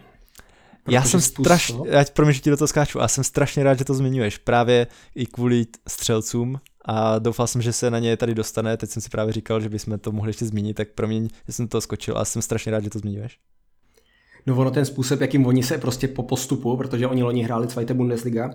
[0.90, 3.86] Já jsem strašně, já promiň, že ti do toho skáču, a jsem strašně rád, že
[3.86, 8.78] to zmiňuješ, právě i kvůli střelcům a doufal jsem, že se na ně tady dostane,
[8.78, 11.68] teď jsem si právě říkal, že bychom to mohli ještě zmínit, tak promiň, že jsem
[11.68, 13.40] to skočil a jsem strašně rád, že to zmiňuješ.
[14.46, 17.94] No ono ten způsob, jakým oni se prostě po postupu, protože oni loni hráli Zweite
[17.94, 18.52] Bundesliga,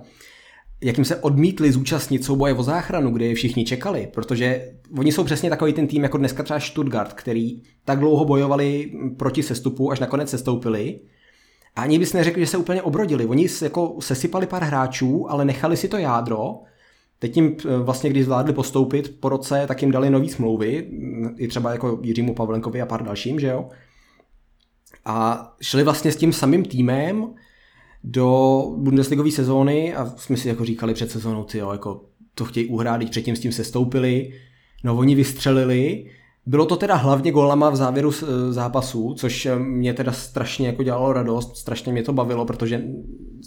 [0.82, 5.50] jakým se odmítli zúčastnit souboje o záchranu, kde je všichni čekali, protože oni jsou přesně
[5.50, 10.30] takový ten tým jako dneska třeba Stuttgart, který tak dlouho bojovali proti sestupu, až nakonec
[10.30, 11.00] sestoupili.
[11.76, 13.26] A ani bys neřekl, že se úplně obrodili.
[13.26, 16.60] Oni jako sesypali pár hráčů, ale nechali si to jádro.
[17.18, 20.90] Teď jim eh, vlastně, když zvládli postoupit po roce, tak jim dali nový smlouvy,
[21.36, 23.68] i třeba jako Jiřímu Pavlenkovi a pár dalším, že jo.
[25.04, 27.34] A šli vlastně s tím samým týmem
[28.04, 32.66] do Bundesligové sezóny a jsme si jako říkali před sezónou, ty jo, jako to chtějí
[32.66, 34.32] uhrát, když předtím s tím sestoupili.
[34.84, 36.06] No oni vystřelili,
[36.46, 40.82] bylo to teda hlavně golama v závěru e, zápasu, což e, mě teda strašně jako
[40.82, 42.82] dělalo radost, strašně mě to bavilo, protože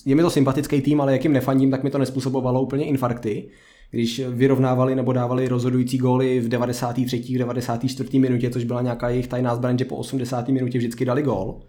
[0.05, 3.49] je mi to sympatický tým, ale jak jim nefandím, tak mi to nespůsobovalo úplně infarkty.
[3.93, 7.17] Když vyrovnávali nebo dávali rozhodující góly v 93.
[7.17, 8.19] v 94.
[8.19, 10.47] minutě, což byla nějaká jejich tajná zbraň, že po 80.
[10.47, 11.61] minutě vždycky dali gól.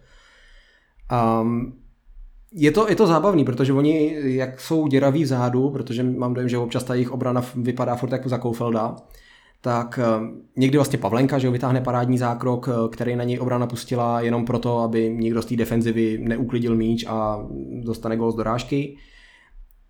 [1.42, 1.72] Um,
[2.52, 6.58] je to, je to zábavný, protože oni, jak jsou děraví vzadu, protože mám dojem, že
[6.58, 8.96] občas ta jejich obrana vypadá furt jako za Koufelda,
[9.60, 10.00] tak
[10.56, 14.44] někdy vlastně Pavlenka, že ho vytáhne parádní zákrok, eh, který na něj obrana pustila jenom
[14.44, 17.46] proto, aby někdo z té defenzivy neuklidil míč a
[17.82, 18.96] dostane gol z dorážky.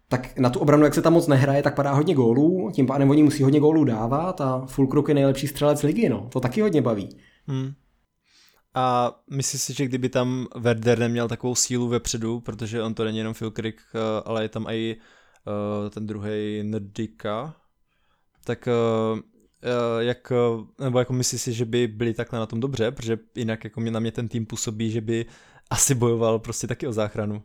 [0.08, 3.10] Tak na tu obranu, jak se tam moc nehraje, tak padá hodně gólů, tím pádem
[3.10, 6.28] oni musí hodně gólů dávat a Fulkruk je nejlepší střelec ligy, no.
[6.32, 7.16] To taky hodně baví.
[7.46, 7.72] Hmm.
[8.74, 13.18] A myslíš si, že kdyby tam Werder neměl takovou sílu vepředu, protože on to není
[13.18, 14.96] jenom Crick, eh, ale je tam i
[15.46, 17.56] uh, ten druhý Nerdika,
[18.44, 18.68] tak
[19.12, 19.20] uh,
[19.98, 20.32] jak,
[20.80, 23.90] nebo jako myslíš si, že by byli takhle na tom dobře, protože jinak jako mě
[23.90, 25.26] na mě ten tým působí, že by
[25.70, 27.42] asi bojoval prostě taky o záchranu.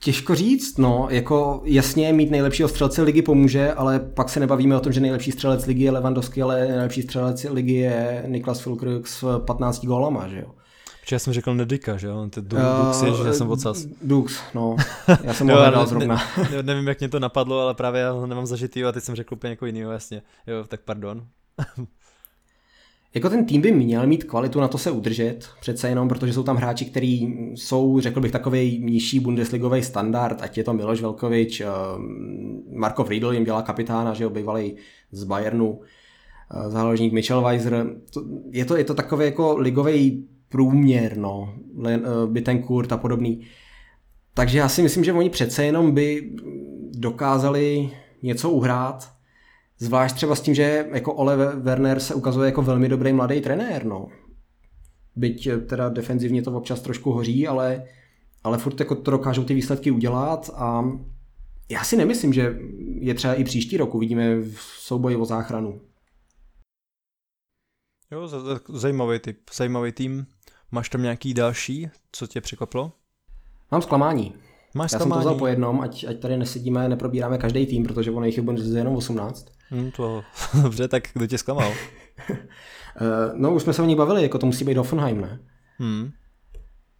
[0.00, 4.80] Těžko říct, no, jako jasně mít nejlepšího střelce ligy pomůže, ale pak se nebavíme o
[4.80, 9.38] tom, že nejlepší střelec ligy je Lewandowski, ale nejlepší střelec ligy je Niklas Fulkrug s
[9.38, 10.54] 15 gólama, že jo.
[11.00, 12.28] Protože já jsem řekl Nedika, že jo?
[12.30, 13.86] Ty Dux je, že jsem odsaz.
[14.02, 14.76] Dux, no.
[15.24, 16.22] Já jsem ho hledal zrovna.
[16.50, 19.14] Ne, nevím, jak mě to napadlo, ale právě já ho nemám zažitý a teď jsem
[19.14, 20.22] řekl úplně jako jiný, jasně.
[20.46, 21.26] Jo, tak pardon.
[23.14, 26.42] Jako ten tým by měl mít kvalitu na to se udržet, přece jenom, protože jsou
[26.42, 31.60] tam hráči, kteří jsou, řekl bych, takový nižší bundesligový standard, ať je to Miloš Velkovič,
[31.60, 31.66] eh,
[32.72, 34.76] Marko Friedl jim dělá kapitána, že jo, bývalý
[35.12, 37.86] z Bayernu, eh, záložník Mitchell Weiser.
[38.50, 41.54] Je to, je to takový jako ligový průměr, no,
[41.88, 43.40] eh, Bittencourt a podobný.
[44.34, 46.32] Takže já si myslím, že oni přece jenom by
[46.98, 47.90] dokázali
[48.22, 49.17] něco uhrát,
[49.78, 53.84] Zvlášť třeba s tím, že jako Ole Werner se ukazuje jako velmi dobrý mladý trenér,
[53.84, 54.08] no.
[55.16, 57.84] Byť eh, teda defenzivně to občas trošku hoří, ale,
[58.44, 60.84] ale furt jako to dokážou ty výsledky udělat a
[61.70, 62.58] já si nemyslím, že
[63.00, 65.80] je třeba i příští rok uvidíme v souboji o záchranu.
[68.10, 68.28] Jo,
[68.68, 70.26] zajímavý typ, zajímavý tým.
[70.70, 72.92] Máš tam nějaký další, co tě překvapilo?
[73.70, 74.34] Mám zklamání.
[74.74, 78.10] Máš Já jsem to vzal po jednom, ať, ať tady nesedíme, neprobíráme každý tým, protože
[78.10, 78.44] ono jich je
[78.74, 79.46] jenom 18.
[79.70, 80.22] Hmm, to
[80.62, 81.72] dobře, tak kdo tě zklamal?
[83.00, 85.40] Eh, no, už jsme se o ní bavili, jako to musí být Hoffenheim, ne?
[85.78, 86.10] Hmm.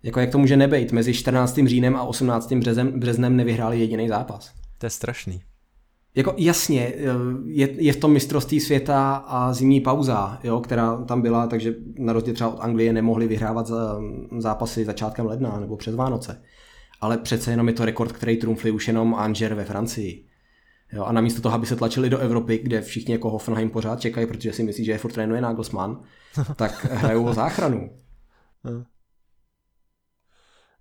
[0.02, 1.60] Jako jak to může nebejt, mezi 14.
[1.66, 2.52] říjnem a 18.
[2.52, 4.52] březem, březnem nevyhráli jediný zápas.
[4.78, 5.42] To je strašný.
[6.14, 6.92] Jako jasně,
[7.44, 12.12] je, je v tom mistrovství světa a zimní pauza, jo, která tam byla, takže na
[12.12, 14.00] rozdíl třeba od Anglie nemohli vyhrávat za,
[14.38, 16.42] zápasy začátkem ledna nebo přes Vánoce.
[17.00, 20.24] Ale přece jenom je to rekord, který trumfli už jenom Anger ve Francii.
[20.92, 24.26] Jo, a namísto toho, aby se tlačili do Evropy, kde všichni jako Hoffenheim pořád čekají,
[24.26, 26.00] protože si myslí, že je furt trénuje Nagelsmann,
[26.56, 27.90] tak hrajou o záchranu.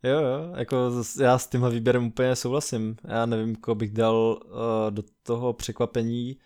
[0.03, 0.91] Jo, jo, jako
[1.21, 2.95] já s tímhle výběrem úplně souhlasím.
[3.03, 4.51] Já nevím, koho bych dal uh,
[4.89, 6.37] do toho překvapení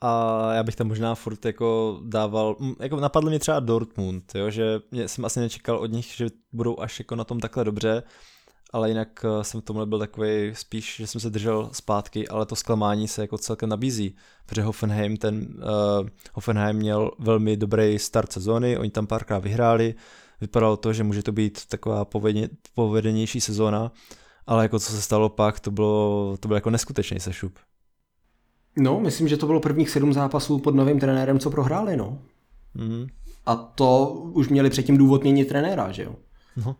[0.00, 4.80] a já bych tam možná furt jako dával, jako napadl mě třeba Dortmund, jo, že
[4.92, 8.02] jsem asi nečekal od nich, že budou až jako na tom takhle dobře,
[8.72, 12.46] ale jinak uh, jsem v tomhle byl takový spíš, že jsem se držel zpátky, ale
[12.46, 14.16] to zklamání se jako celkem nabízí,
[14.46, 19.94] protože Hoffenheim, ten uh, Hoffenheim měl velmi dobrý start sezóny, oni tam párkrát vyhráli,
[20.40, 23.92] vypadalo to, že může to být taková povedně, povedenější sezóna,
[24.46, 27.58] ale jako co se stalo pak, to bylo, to bylo jako neskutečný sešup.
[28.78, 32.18] No, myslím, že to bylo prvních sedm zápasů pod novým trenérem, co prohráli, no.
[32.74, 33.06] Mm.
[33.46, 36.14] A to už měli předtím důvod měnit trenéra, že jo?
[36.66, 36.76] No.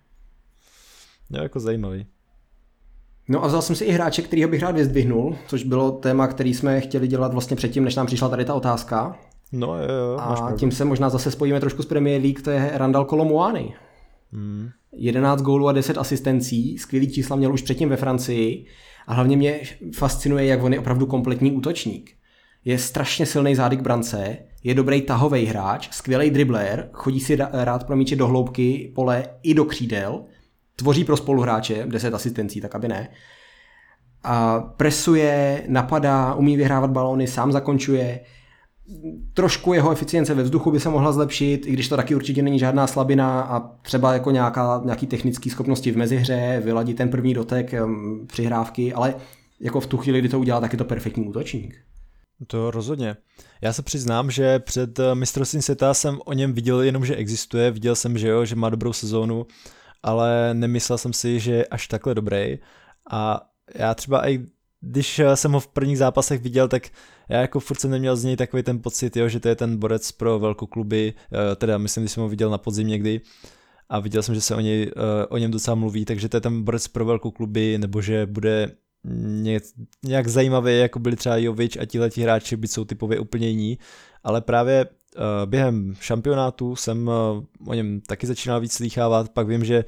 [1.30, 2.06] Jo, jako zajímavý.
[3.28, 6.54] No a vzal jsem si i hráče, kterýho bych rád vyzdvihnul, což bylo téma, který
[6.54, 9.18] jsme chtěli dělat vlastně předtím, než nám přišla tady ta otázka.
[9.52, 12.70] No jo, jo, A tím se možná zase spojíme trošku s Premier League, to je
[12.74, 13.74] Randall Kolomuany.
[14.32, 14.68] Hmm.
[14.92, 18.66] 11 gólů a 10 asistencí, skvělý čísla měl už předtím ve Francii
[19.06, 19.60] a hlavně mě
[19.94, 22.10] fascinuje, jak on je opravdu kompletní útočník.
[22.64, 27.96] Je strašně silný zády brance, je dobrý tahový hráč, skvělý dribler, chodí si rád pro
[27.96, 30.24] míče do hloubky pole i do křídel,
[30.80, 33.08] tvoří pro spoluhráče 10 asistencí, tak aby ne.
[34.22, 38.20] A presuje, napadá, umí vyhrávat balóny, sám zakončuje,
[39.34, 42.58] trošku jeho eficience ve vzduchu by se mohla zlepšit, i když to taky určitě není
[42.58, 47.74] žádná slabina a třeba jako nějaká, nějaký technické schopnosti v mezihře, vyladit ten první dotek
[48.26, 49.14] přihrávky, ale
[49.60, 51.76] jako v tu chvíli, kdy to udělá, tak je to perfektní útočník.
[52.46, 53.16] To rozhodně.
[53.60, 57.70] Já se přiznám, že před eh, mistrovstvím světa jsem o něm viděl jenom, že existuje,
[57.70, 59.46] viděl jsem, že jo, že má dobrou sezónu,
[60.02, 62.58] ale nemyslel jsem si, že je až takhle dobrý.
[63.10, 63.40] A
[63.74, 64.46] já třeba i
[64.80, 66.88] když jsem ho v prvních zápasech viděl, tak
[67.28, 69.76] já jako furt jsem neměl z něj takový ten pocit, jo, že to je ten
[69.76, 73.20] borec pro velkokluby, eh, teda myslím, když jsem ho viděl na podzim někdy,
[73.88, 76.40] a viděl jsem, že se o, něj, eh, o něm docela mluví, takže to je
[76.40, 78.72] ten borec pro velkokluby, nebo že bude
[79.04, 79.62] nějak,
[80.04, 83.78] nějak zajímavý, jako byli třeba Jovič a tihleti hráči, byť jsou typově úplně jiní,
[84.24, 84.86] ale právě
[85.46, 87.10] během šampionátu jsem
[87.66, 89.84] o něm taky začínal víc slýchávat, pak vím, že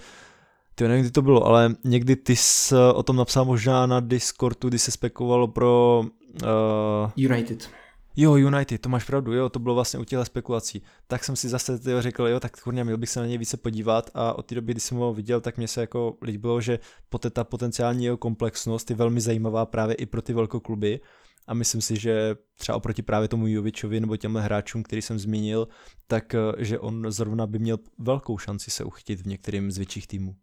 [0.74, 4.68] ty nevím, kdy to bylo, ale někdy ty jsi o tom napsal možná na Discordu,
[4.68, 6.04] kdy se spekulovalo pro...
[6.42, 7.10] Uh...
[7.16, 7.70] United.
[8.16, 10.82] Jo, United, to máš pravdu, jo, to bylo vlastně u těchto spekulací.
[11.06, 13.56] Tak jsem si zase tyjo, řekl, jo, tak kurně, měl bych se na něj více
[13.56, 16.78] podívat a od té doby, kdy jsem ho viděl, tak mě se jako líbilo, že
[17.08, 21.00] poté ta potenciální jeho komplexnost je velmi zajímavá právě i pro ty velkokluby
[21.46, 25.68] a myslím si, že třeba oproti právě tomu Jovičovi nebo těmhle hráčům, který jsem zmínil,
[26.06, 30.06] tak eh, že on zrovna by měl velkou šanci se uchytit v některým z větších
[30.06, 30.34] týmů.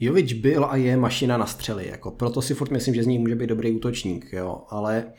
[0.00, 3.18] Jovič byl a je mašina na střely, jako proto si furt myslím, že z ní
[3.18, 5.12] může být dobrý útočník, jo, ale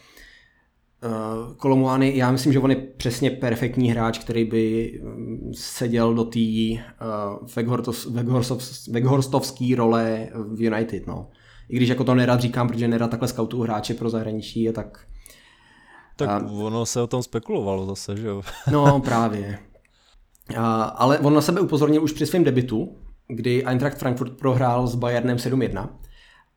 [1.04, 6.24] uh, Kolomuány, já myslím, že on je přesně perfektní hráč, který by mm, seděl do
[6.24, 7.48] té uh,
[8.92, 11.30] Veghorstovské role v United, no.
[11.70, 15.00] I když jako to nerad říkám, protože nerad takhle skautuju hráče pro zahraničí, je tak...
[16.16, 18.42] Tak uh, ono se o tom spekulovalo zase, že jo?
[18.72, 19.60] no, právě.
[20.52, 20.58] Uh,
[20.96, 22.96] ale on na sebe upozornil už při svém debitu,
[23.28, 25.90] kdy Eintracht Frankfurt prohrál s Bayernem 7-1.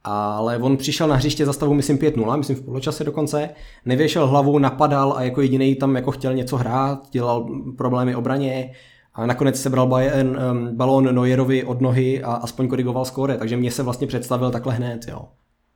[0.04, 3.50] Ale on přišel na hřiště za stavu, myslím, 5-0, myslím v poločase dokonce,
[3.84, 8.72] nevěšel hlavu, napadal a jako jediný tam jako chtěl něco hrát, dělal problémy obraně
[9.14, 13.56] a nakonec se bral Bayern um, balón Neuerovi od nohy a aspoň korigoval skóre, takže
[13.56, 15.28] mě se vlastně představil takhle hned, jo.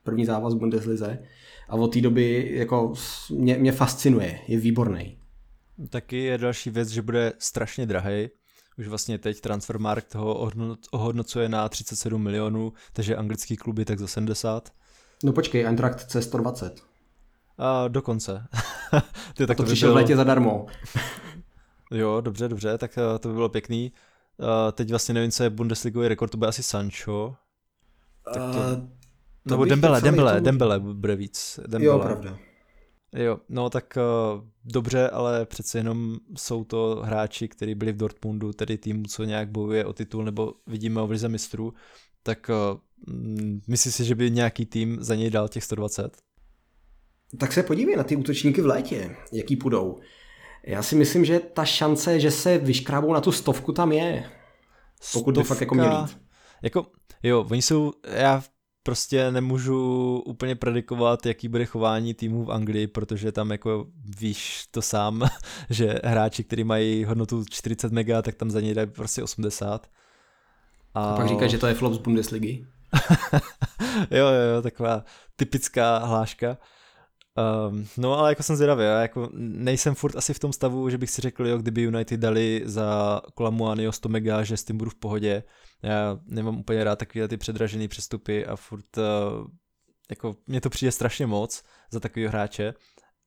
[0.03, 1.18] První závaz v Bundeslize.
[1.68, 2.93] A od té doby jako
[3.30, 5.18] mě, mě fascinuje, je výborný.
[5.91, 8.28] Taky je další věc, že bude strašně drahý,
[8.78, 10.51] už vlastně teď Transfermarkt ho
[10.91, 14.72] ohodnocuje na 37 milionů, takže anglický kluby tak za 70.
[15.24, 16.70] No počkej, Eintracht C120.
[17.59, 18.47] A dokonce.
[19.34, 20.66] Ty, tak to, to přišel v létě zadarmo.
[21.91, 23.93] jo, dobře, dobře, tak eh, to by bylo pěkný.
[24.39, 27.34] Uh, teď vlastně nevím, co je Bundesligový rekord, to bude asi Sancho.
[28.24, 28.59] Tak to...
[28.59, 28.89] Uh,
[29.45, 31.61] nebo Dembele, Dembele, Dembele bude víc.
[31.66, 31.84] Dembele.
[31.84, 32.39] Jo, pravda.
[33.12, 33.99] Jo, no tak
[34.37, 39.24] uh, dobře, ale přece jenom jsou to hráči, kteří byli v Dortmundu, tedy týmu, co
[39.24, 41.74] nějak bojuje o titul, nebo vidíme o vlize mistrů,
[42.22, 42.80] tak uh,
[43.66, 46.16] myslíš si, že by nějaký tým za něj dal těch 120?
[47.39, 50.01] Tak se podívej na ty útočníky v létě, jaký půjdou.
[50.66, 54.30] Já si myslím, že ta šance, že se vyškrábou na tu stovku tam je.
[55.12, 56.18] Pokud Stovka, by fakt jako měl jít.
[56.62, 56.86] Jako,
[57.22, 58.42] jo, oni jsou, já
[58.82, 63.86] prostě nemůžu úplně predikovat, jaký bude chování týmu v Anglii, protože tam jako
[64.20, 65.28] víš to sám,
[65.70, 69.86] že hráči, kteří mají hodnotu 40 mega, tak tam za něj dají prostě 80.
[70.94, 72.66] A, a pak říkáš, že to je flop z Bundesligy.
[74.10, 75.04] jo, jo, jo, taková
[75.36, 76.58] typická hláška.
[77.37, 80.99] Um, no ale jako jsem zvědavý, já jako nejsem furt asi v tom stavu, že
[80.99, 84.78] bych si řekl, jo, kdyby United dali za Kolamuany o 100 mega, že s tím
[84.78, 85.43] budu v pohodě.
[85.82, 89.05] Já nemám úplně rád takové ty předražené přestupy a furt uh,
[90.11, 92.74] jako mně to přijde strašně moc za takového hráče,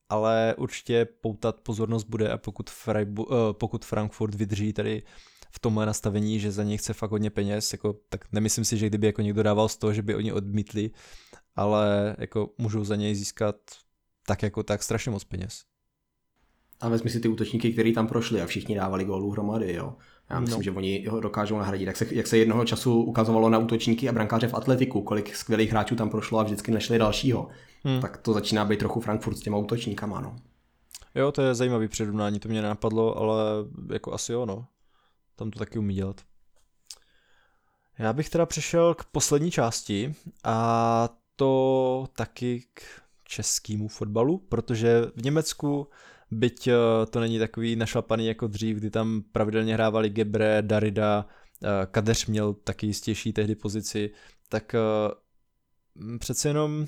[0.09, 5.03] ale určitě poutat pozornost bude a pokud, Freibu, uh, pokud Frankfurt vydrží tady
[5.51, 8.87] v tomhle nastavení, že za něj chce fakt hodně peněz, jako, tak nemyslím si, že
[8.87, 10.91] kdyby jako někdo dával z toho, že by oni odmítli,
[11.55, 13.55] ale jako můžou za něj získat
[14.25, 15.63] tak jako tak strašně moc peněz.
[16.81, 19.95] A vezmi si ty útočníky, kteří tam prošli a všichni dávali gólů hromady, jo.
[20.29, 20.63] Já myslím, no.
[20.63, 21.85] že oni ho dokážou nahradit.
[21.85, 25.71] Jak se, jak se jednoho času ukazovalo na útočníky a brankáře v atletiku, kolik skvělých
[25.71, 27.49] hráčů tam prošlo a vždycky nešli dalšího.
[27.83, 28.01] Hmm.
[28.01, 30.35] Tak to začíná být trochu Frankfurt s těma útočníkama, no.
[31.15, 33.43] Jo, to je zajímavý předunání, to mě nenapadlo, ale
[33.93, 34.65] jako asi jo, no.
[35.35, 36.21] Tam to taky umí dělat.
[37.99, 40.13] Já bych teda přešel k poslední části
[40.43, 42.81] a to taky k
[43.29, 45.87] českému fotbalu, protože v Německu,
[46.31, 46.75] byť eh,
[47.09, 51.25] to není takový našlapaný jako dřív, kdy tam pravidelně hrávali Gebre, Darida,
[51.63, 54.11] eh, Kadeř měl taky jistější tehdy pozici,
[54.49, 54.79] tak eh,
[56.19, 56.85] přece jenom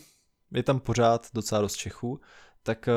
[0.53, 2.19] je tam pořád docela dost Čechů,
[2.63, 2.89] tak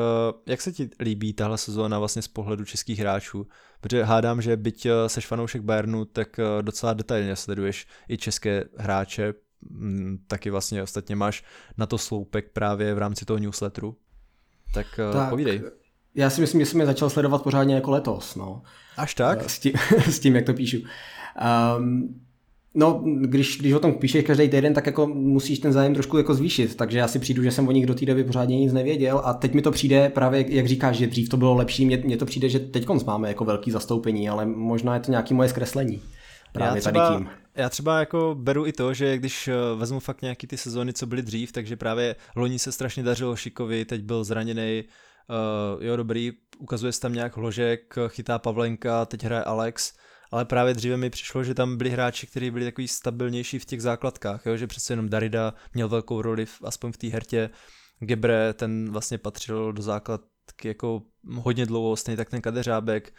[0.45, 3.47] jak se ti líbí tahle sezóna vlastně z pohledu českých hráčů?
[3.81, 9.33] Protože hádám, že byť seš fanoušek Bayernu, tak docela detailně sleduješ i české hráče,
[10.27, 11.43] taky vlastně ostatně máš
[11.77, 13.97] na to sloupek právě v rámci toho newsletteru.
[14.73, 15.61] Tak, eh, tak povídej.
[16.15, 18.35] Já si myslím, že jsem je začal sledovat pořádně jako letos.
[18.35, 18.61] No.
[18.97, 19.39] Až tak?
[19.45, 19.73] Eh, s tím,
[20.09, 20.77] s tím jak to píšu.
[21.77, 22.21] Um,
[22.77, 26.33] No, když, když o tom píšeš každý týden, tak jako musíš ten zájem trošku jako
[26.33, 29.21] zvýšit, takže já si přijdu, že jsem o nich do té doby pořádně nic nevěděl
[29.25, 32.25] a teď mi to přijde právě, jak říkáš, že dřív to bylo lepší, mně, to
[32.25, 36.01] přijde, že teď máme jako velký zastoupení, ale možná je to nějaký moje zkreslení
[36.53, 37.29] právě já třeba, tady tím.
[37.55, 41.05] Já třeba jako beru i to, že když eh, vezmu fakt nějaký ty sezóny, co
[41.05, 44.83] byly dřív, takže právě loni se strašně dařilo Šikovi, teď byl zraněný,
[45.29, 49.93] uh, jo dobrý, ukazuje se tam nějak hložek, chytá Pavlenka, teď hraje Alex,
[50.31, 53.81] ale právě dříve mi přišlo, že tam byli hráči, kteří byli takový stabilnější v těch
[53.81, 54.57] základkách, jo?
[54.57, 57.49] že přece jenom Darida měl velkou roli, v, aspoň v té hertě,
[57.99, 61.01] Gebre, ten vlastně patřil do základky jako
[61.35, 63.13] hodně dlouho, stejně tak ten Kadeřábek,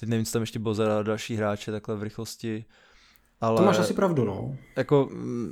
[0.00, 2.64] teď nevím, co tam ještě bylo za další hráče takhle v rychlosti.
[3.42, 4.56] Ale, to máš asi pravdu, no.
[4.76, 5.08] Jako,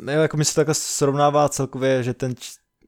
[0.07, 2.34] jako mi se takhle srovnává celkově, že ten,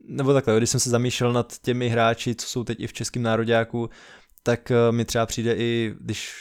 [0.09, 3.22] nebo takhle, když jsem se zamýšlel nad těmi hráči, co jsou teď i v českém
[3.22, 3.90] nároďáku,
[4.42, 6.32] tak uh, mi třeba přijde i, když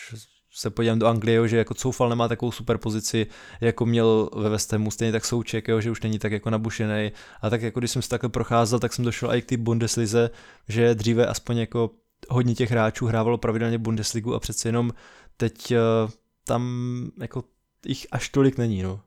[0.54, 3.28] se podívám do Anglie, že jako Coufal nemá takovou super pozici,
[3.62, 7.12] jako měl ve West Hamu, stejně tak Souček, jo, že už není tak jako nabušený.
[7.42, 10.30] A tak jako když jsem se takhle procházel, tak jsem došel i k té Bundeslize,
[10.68, 11.92] že dříve aspoň jako
[12.30, 14.92] hodně těch hráčů hrávalo pravidelně Bundesligu a přece jenom
[15.38, 16.12] teď uh,
[16.46, 17.44] tam jako
[17.86, 19.00] jich až tolik není, no.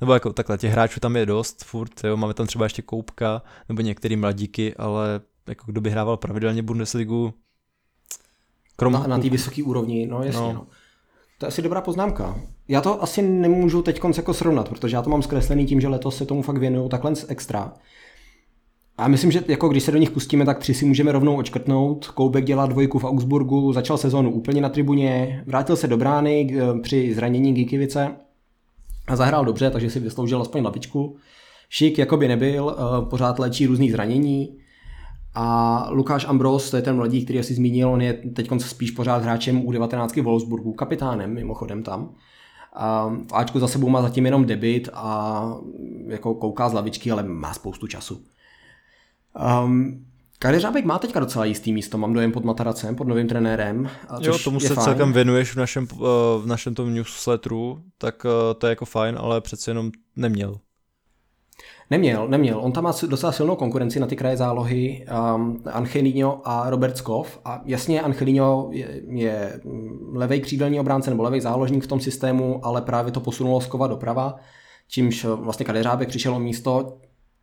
[0.00, 3.42] Nebo jako takhle, těch hráčů tam je dost, furt, jo, máme tam třeba ještě Koupka,
[3.68, 7.34] nebo některý mladíky, ale jako kdo by hrával pravidelně Bundesligu,
[8.76, 8.92] krom...
[8.92, 10.52] Na, na té vysoké úrovni, no jasně, no.
[10.52, 10.66] no.
[11.38, 12.40] To je asi dobrá poznámka.
[12.68, 16.16] Já to asi nemůžu teď jako srovnat, protože já to mám zkreslený tím, že letos
[16.16, 17.72] se tomu fakt věnuju takhle extra.
[18.98, 22.06] A myslím, že jako když se do nich pustíme, tak tři si můžeme rovnou očkrtnout.
[22.06, 26.80] Koubek dělá dvojku v Augsburgu, začal sezónu úplně na tribuně, vrátil se do brány eh,
[26.80, 28.16] při zranění Gikivice
[29.06, 31.16] a zahrál dobře, takže si vysloužil aspoň lapičku.
[31.68, 34.58] Šik jako by nebyl, eh, pořád léčí různých zranění.
[35.34, 39.22] A Lukáš Ambros, to je ten mladík, který asi zmínil, on je teď spíš pořád
[39.22, 42.14] hráčem u 19 Wolfsburgu, kapitánem mimochodem tam.
[42.72, 45.58] A v Ačku za sebou má zatím jenom debit a
[46.06, 48.20] jako kouká z lavičky, ale má spoustu času.
[49.64, 50.06] Um,
[50.38, 53.90] Kary Řábek má teďka docela jistý místo, mám dojem pod Mataracem, pod novým trenérem.
[54.08, 54.84] A jo, tomu se fajn.
[54.84, 55.96] celkem věnuješ v našem, eh,
[56.42, 60.58] v našem tom newsletteru, tak eh, to je jako fajn, ale přece jenom neměl.
[61.90, 62.60] Neměl, neměl.
[62.60, 67.40] On tam má docela silnou konkurenci na ty kraje zálohy um, Angelino a Robert Skov.
[67.44, 69.60] A jasně, Angelino je, je
[70.12, 74.36] levej křídelní obránce nebo levej záložník v tom systému, ale právě to posunulo Skova doprava,
[74.88, 76.98] čímž vlastně Kadeřábek přišel o místo.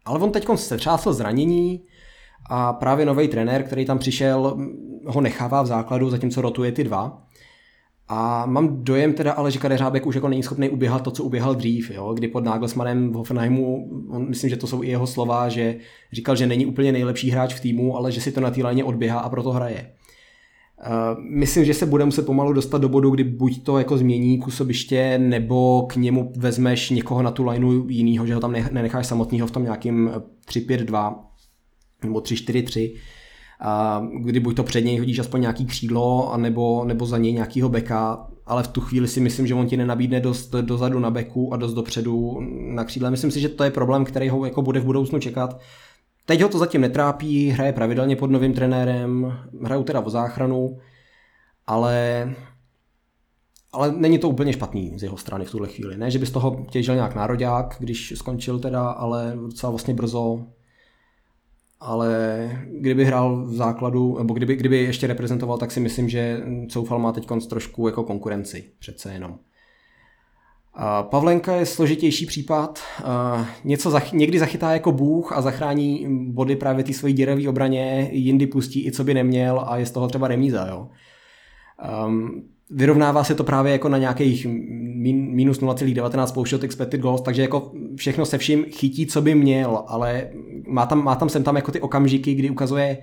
[0.05, 1.83] Ale on teď se třásl zranění
[2.49, 4.57] a právě nový trenér, který tam přišel,
[5.05, 7.27] ho nechává v základu, zatímco rotuje ty dva.
[8.07, 11.55] A mám dojem teda ale, že Kadeřábek už jako není schopný uběhat to, co uběhal
[11.55, 12.13] dřív, jo?
[12.13, 15.75] kdy pod Nagelsmannem v Hoffenheimu, on, myslím, že to jsou i jeho slova, že
[16.11, 18.83] říkal, že není úplně nejlepší hráč v týmu, ale že si to na té léně
[18.83, 19.91] odběhá a proto hraje.
[21.29, 25.17] Myslím, že se bude muset pomalu dostat do bodu, kdy buď to jako změní působiště,
[25.17, 29.51] nebo k němu vezmeš někoho na tu lineu jinýho, že ho tam nenecháš samotného v
[29.51, 30.11] tom nějakým
[30.49, 31.15] 3-5-2
[32.03, 32.93] nebo 3-4-3
[33.61, 37.69] a kdy buď to před něj hodíš aspoň nějaký křídlo, nebo, nebo za něj nějakýho
[37.69, 41.53] beka, ale v tu chvíli si myslím, že on ti nenabídne dost dozadu na beku
[41.53, 42.39] a dost dopředu
[42.73, 43.11] na křídle.
[43.11, 45.59] Myslím si, že to je problém, který ho jako bude v budoucnu čekat.
[46.25, 50.79] Teď ho to zatím netrápí, hraje pravidelně pod novým trenérem, hrajou teda o záchranu,
[51.67, 52.29] ale
[53.71, 55.97] ale není to úplně špatný z jeho strany v tuhle chvíli.
[55.97, 60.45] Ne, že by z toho těžil nějak nároďák, když skončil teda, ale docela vlastně brzo
[61.83, 66.99] ale kdyby hrál v základu, nebo kdyby, kdyby ještě reprezentoval, tak si myslím, že Coufal
[66.99, 69.39] má teď trošku jako konkurenci, přece jenom.
[71.01, 72.79] Pavlenka je složitější případ.
[73.63, 78.47] Něco zach, někdy zachytá jako bůh a zachrání body právě té svojí děravé obraně, jindy
[78.47, 80.67] pustí i co by neměl a je z toho třeba remíza.
[80.67, 80.89] Jo.
[82.05, 87.41] Um, vyrovnává se to právě jako na nějakých min, minus 0,19 pouštět expected goals, takže
[87.41, 90.29] jako všechno se vším chytí, co by měl, ale
[90.67, 92.97] má tam, má tam sem tam jako ty okamžiky, kdy ukazuje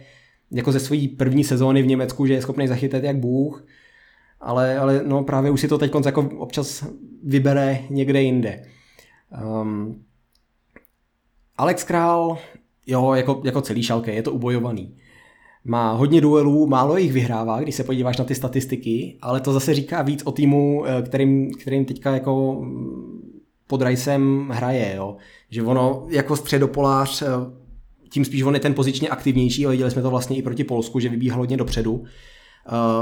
[0.50, 3.66] jako ze své první sezóny v Německu, že je schopný zachytit jak Bůh,
[4.40, 6.86] ale, ale no právě už si to teď jako občas
[7.22, 8.62] vybere někde jinde.
[9.62, 10.04] Um,
[11.56, 12.38] Alex Král,
[12.86, 14.96] jo, jako, jako celý šalke, je to ubojovaný
[15.64, 19.74] má hodně duelů, málo jich vyhrává, když se podíváš na ty statistiky, ale to zase
[19.74, 25.16] říká víc o týmu, eh, kterým, kterým teďka jako mm, pod Rajsem hraje, jo.
[25.50, 27.26] Že ono jako středopolář, eh,
[28.10, 31.00] tím spíš on je ten pozičně aktivnější, ale viděli jsme to vlastně i proti Polsku,
[31.00, 32.04] že vybíhal hodně dopředu,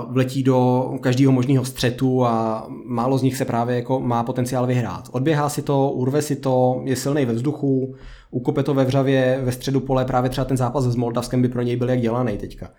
[0.09, 5.09] vletí do každého možného střetu a málo z nich se právě jako má potenciál vyhrát.
[5.13, 7.95] Odběhá si to, urve si to, je silný ve vzduchu,
[8.31, 11.63] ukope to ve vřavě ve středu pole, právě třeba ten zápas s Moldavskem by pro
[11.63, 12.71] něj byl jak dělaný teďka.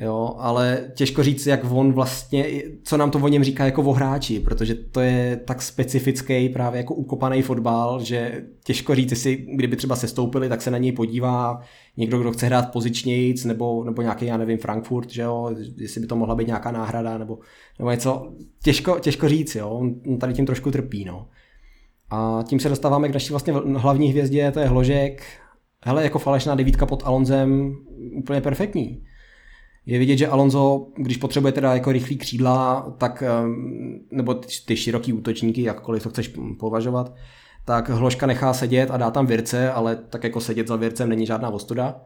[0.00, 2.44] Jo, ale těžko říct, jak on vlastně,
[2.84, 6.78] co nám to o něm říká jako o hráči, protože to je tak specifický právě
[6.78, 10.92] jako ukopaný fotbal, že těžko říct, jestli kdyby třeba se stoupili, tak se na něj
[10.92, 11.60] podívá
[11.96, 16.06] někdo, kdo chce hrát pozičnějíc, nebo, nebo nějaký, já nevím, Frankfurt, že jo, jestli by
[16.06, 17.38] to mohla být nějaká náhrada, nebo,
[17.78, 18.32] nebo něco,
[18.62, 21.28] těžko, těžko říct, jo, on tady tím trošku trpí, no.
[22.10, 25.22] A tím se dostáváme k naší vlastně hlavní hvězdě, to je Hložek.
[25.84, 27.76] Hele, jako falešná devítka pod Alonzem
[28.16, 29.02] úplně perfektní.
[29.88, 33.22] Je vidět, že Alonso, když potřebuje teda jako rychlý křídla, tak,
[34.10, 34.34] nebo
[34.66, 37.14] ty široký útočníky, jakkoliv to chceš považovat,
[37.64, 41.26] tak Hložka nechá sedět a dá tam Virce, ale tak jako sedět za Vircem není
[41.26, 42.00] žádná ostuda.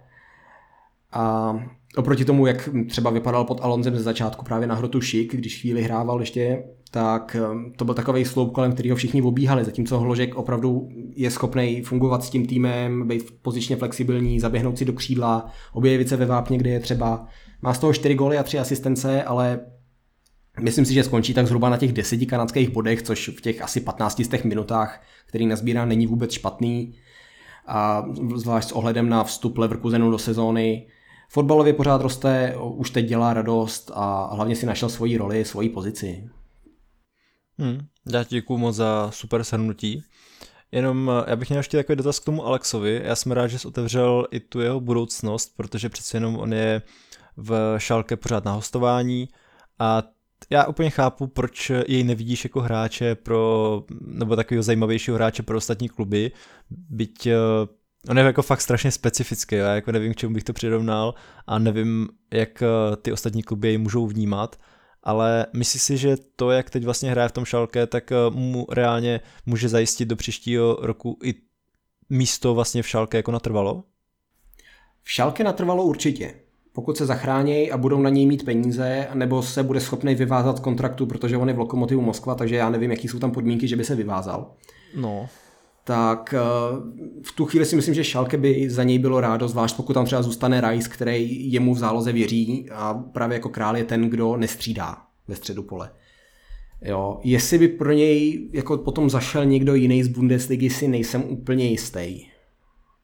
[1.13, 1.57] A
[1.97, 5.83] oproti tomu, jak třeba vypadal pod Alonzem ze začátku právě na hrotu Šik, když chvíli
[5.83, 10.89] hrával ještě, tak um, to byl takový sloup, kolem kterého všichni obíhali, zatímco Hložek opravdu
[11.17, 16.17] je schopný fungovat s tím týmem, být pozičně flexibilní, zaběhnout si do křídla, objevit se
[16.17, 17.27] ve vápně, kde je třeba.
[17.63, 19.61] Má z toho 4 góly a 3 asistence, ale
[20.61, 23.81] myslím si, že skončí tak zhruba na těch 10 kanadských bodech, což v těch asi
[23.81, 26.95] 15 minutách, který nazbírá, není vůbec špatný.
[27.67, 28.05] A
[28.37, 30.87] zvlášť s ohledem na vstup Leverkusenu do sezóny,
[31.29, 36.29] fotbalově pořád roste, už teď dělá radost a hlavně si našel svoji roli, svoji pozici.
[37.59, 37.79] Hmm,
[38.13, 40.03] já ti děkuju moc za super shrnutí.
[40.73, 43.01] Jenom eh, já bych měl ještě takový dotaz k tomu Alexovi.
[43.05, 46.83] Já jsem rád, že jsi otevřel i tu jeho budoucnost, protože přece jenom on je
[47.37, 49.29] v Šalke pořád na hostování
[49.79, 50.03] a
[50.51, 55.89] já úplně chápu, proč jej nevidíš jako hráče pro, nebo takového zajímavějšího hráče pro ostatní
[55.89, 56.33] kluby,
[56.71, 57.37] byť eh,
[58.09, 61.15] on je jako fakt strašně specifický, já jako nevím, k čemu bych to přirovnal
[61.47, 64.57] a nevím, jak eh, ty ostatní kluby jej můžou vnímat,
[65.03, 68.67] ale myslíš si, že to, jak teď vlastně hraje v tom šalke, tak eh, mu
[68.71, 71.35] reálně může zajistit do příštího roku i
[72.11, 73.85] místo vlastně v šalke jako natrvalo?
[75.03, 76.42] V šalke natrvalo určitě.
[76.73, 81.07] Pokud se zachrání a budou na něj mít peníze, nebo se bude schopný vyvázat kontraktu,
[81.07, 83.85] protože on je v Lokomotivu Moskva, takže já nevím, jaký jsou tam podmínky, že by
[83.85, 84.51] se vyvázal.
[84.97, 85.29] No
[85.85, 86.41] tak eh,
[87.23, 90.05] v tu chvíli si myslím, že Schalke by za něj bylo rádo, zvlášť pokud tam
[90.05, 94.37] třeba zůstane Rice, který jemu v záloze věří a právě jako král je ten, kdo
[94.37, 94.97] nestřídá
[95.29, 95.91] ve středu pole.
[96.83, 101.65] Jo, jestli by pro něj jako potom zašel někdo jiný z Bundesligy, si nejsem úplně
[101.65, 102.27] jistý.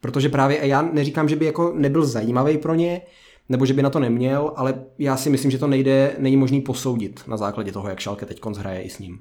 [0.01, 3.01] Protože právě já neříkám, že by jako nebyl zajímavý pro ně,
[3.49, 6.61] nebo že by na to neměl, ale já si myslím, že to nejde, není možný
[6.61, 9.21] posoudit na základě toho, jak Schalke teď hraje i s ním.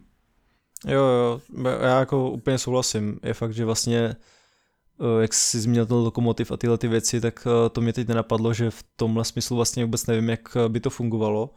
[0.85, 1.41] Jo, jo,
[1.81, 3.19] já jako úplně souhlasím.
[3.23, 7.47] Je fakt, že vlastně eh, jak jsi zmínil ten lokomotiv a tyhle ty věci, tak
[7.47, 10.79] eh, to mě teď nenapadlo, že v tomhle smyslu vlastně vůbec nevím, jak eh, by
[10.79, 11.49] to fungovalo.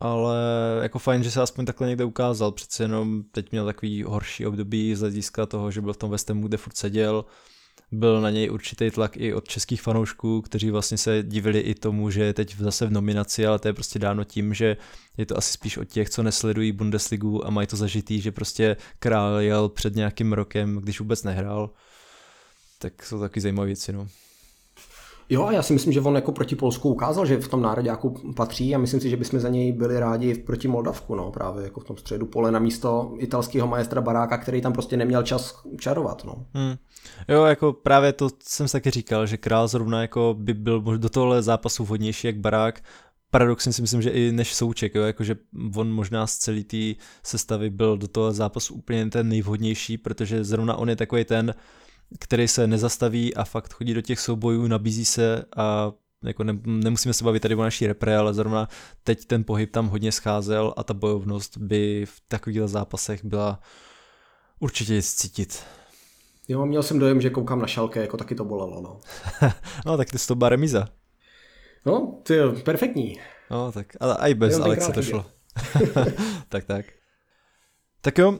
[0.00, 0.36] Ale
[0.82, 4.94] jako fajn, že se aspoň takhle někde ukázal, přece jenom teď měl takový horší období
[4.94, 7.24] z hlediska toho, že byl v tom West kde furt seděl,
[7.92, 12.10] byl na něj určitý tlak i od českých fanoušků, kteří vlastně se divili i tomu,
[12.10, 14.76] že je teď zase v nominaci, ale to je prostě dáno tím, že
[15.16, 18.76] je to asi spíš od těch, co nesledují Bundesligu a mají to zažitý, že prostě
[18.98, 21.70] král jel před nějakým rokem, když vůbec nehrál.
[22.78, 24.08] Tak jsou taky zajímavé věci, no.
[25.32, 28.74] Jo, já si myslím, že on jako proti Polsku ukázal, že v tom národňáku patří
[28.74, 31.84] a myslím si, že bychom za něj byli rádi proti Moldavku, no, právě jako v
[31.84, 36.46] tom středu pole na místo italského maestra Baráka, který tam prostě neměl čas čarovat, no.
[36.54, 36.74] Hmm.
[37.28, 41.42] Jo, jako právě to jsem taky říkal, že král zrovna jako by byl do tohle
[41.42, 42.82] zápasu vhodnější jak Barák,
[43.30, 45.36] paradoxně si myslím, že i než Souček, jo, jakože
[45.76, 50.76] on možná z celé té sestavy byl do toho zápasu úplně ten nejvhodnější, protože zrovna
[50.76, 51.54] on je takový ten,
[52.18, 55.92] který se nezastaví a fakt chodí do těch soubojů, nabízí se a
[56.24, 58.68] jako ne, nemusíme se bavit tady o naší repre, ale zrovna
[59.04, 63.60] teď ten pohyb tam hodně scházel a ta bojovnost by v takových zápasech byla
[64.60, 65.64] určitě cítit.
[66.48, 69.00] Jo, měl jsem dojem, že koukám na šalke, jako taky to bolelo, no.
[69.86, 70.88] no, tak ty jsi to byla remíza.
[71.86, 73.20] No, ty jo, perfektní.
[73.50, 75.26] No, tak, ale i bez Alexe to šlo.
[76.48, 76.86] tak, tak.
[78.00, 78.38] Tak jo, uh,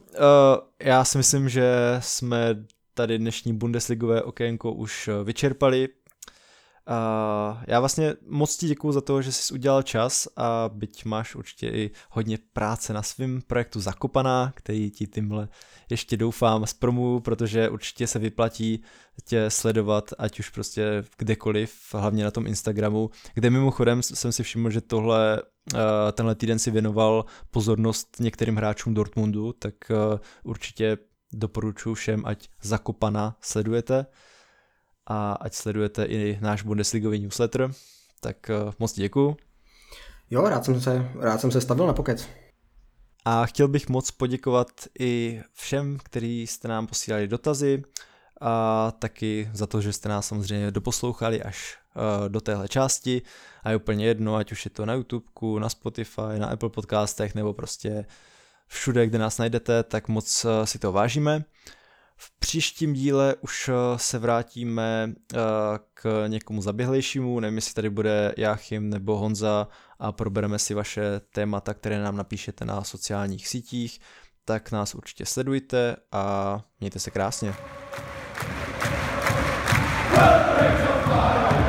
[0.83, 2.65] já si myslím, že jsme
[2.95, 5.89] tady dnešní Bundesligové okénko už eh, vyčerpali.
[6.89, 11.35] Uh, já vlastně moc ti děkuju za to, že jsi udělal čas a byť máš
[11.35, 15.49] určitě i hodně práce na svém projektu Zakopaná, který ti tímhle
[15.91, 18.83] ještě doufám zpromuju, protože určitě se vyplatí
[19.25, 24.71] tě sledovat, ať už prostě kdekoliv, hlavně na tom Instagramu, kde mimochodem jsem si všiml,
[24.71, 25.43] že tohle,
[25.75, 25.81] uh,
[26.13, 30.99] tenhle týden si věnoval pozornost některým hráčům Dortmundu, tak uh, určitě
[31.33, 34.07] doporučuji všem, ať Zakopana sledujete
[35.07, 37.73] a ať sledujete i náš Bundesligový newsletter.
[38.21, 39.37] Tak uh, moc děkuju.
[40.31, 42.29] Jo, rád jsem se, rád jsem se stavil na pokec.
[43.25, 44.69] A chtěl bych moc poděkovat
[44.99, 47.83] i všem, kteří jste nám posílali dotazy
[48.41, 53.23] a taky za to, že jste nás samozřejmě doposlouchali až uh, do téhle části
[53.63, 57.35] a je úplně jedno, ať už je to na YouTube, na Spotify, na Apple podcastech
[57.35, 58.05] nebo prostě
[58.73, 61.45] všude, kde nás najdete, tak moc uh, si to vážíme.
[62.25, 65.37] V příštím díle už eh, se vrátíme eh,
[65.95, 69.69] k někomu zaběhlejšímu, nevím, jestli tady bude Jáchym nebo Honza
[69.99, 74.01] a probereme si vaše témata, které nám napíšete na sociálních sítích,
[74.45, 77.55] tak nás určitě sledujte a mějte se krásně.
[80.15, 81.62] Hey,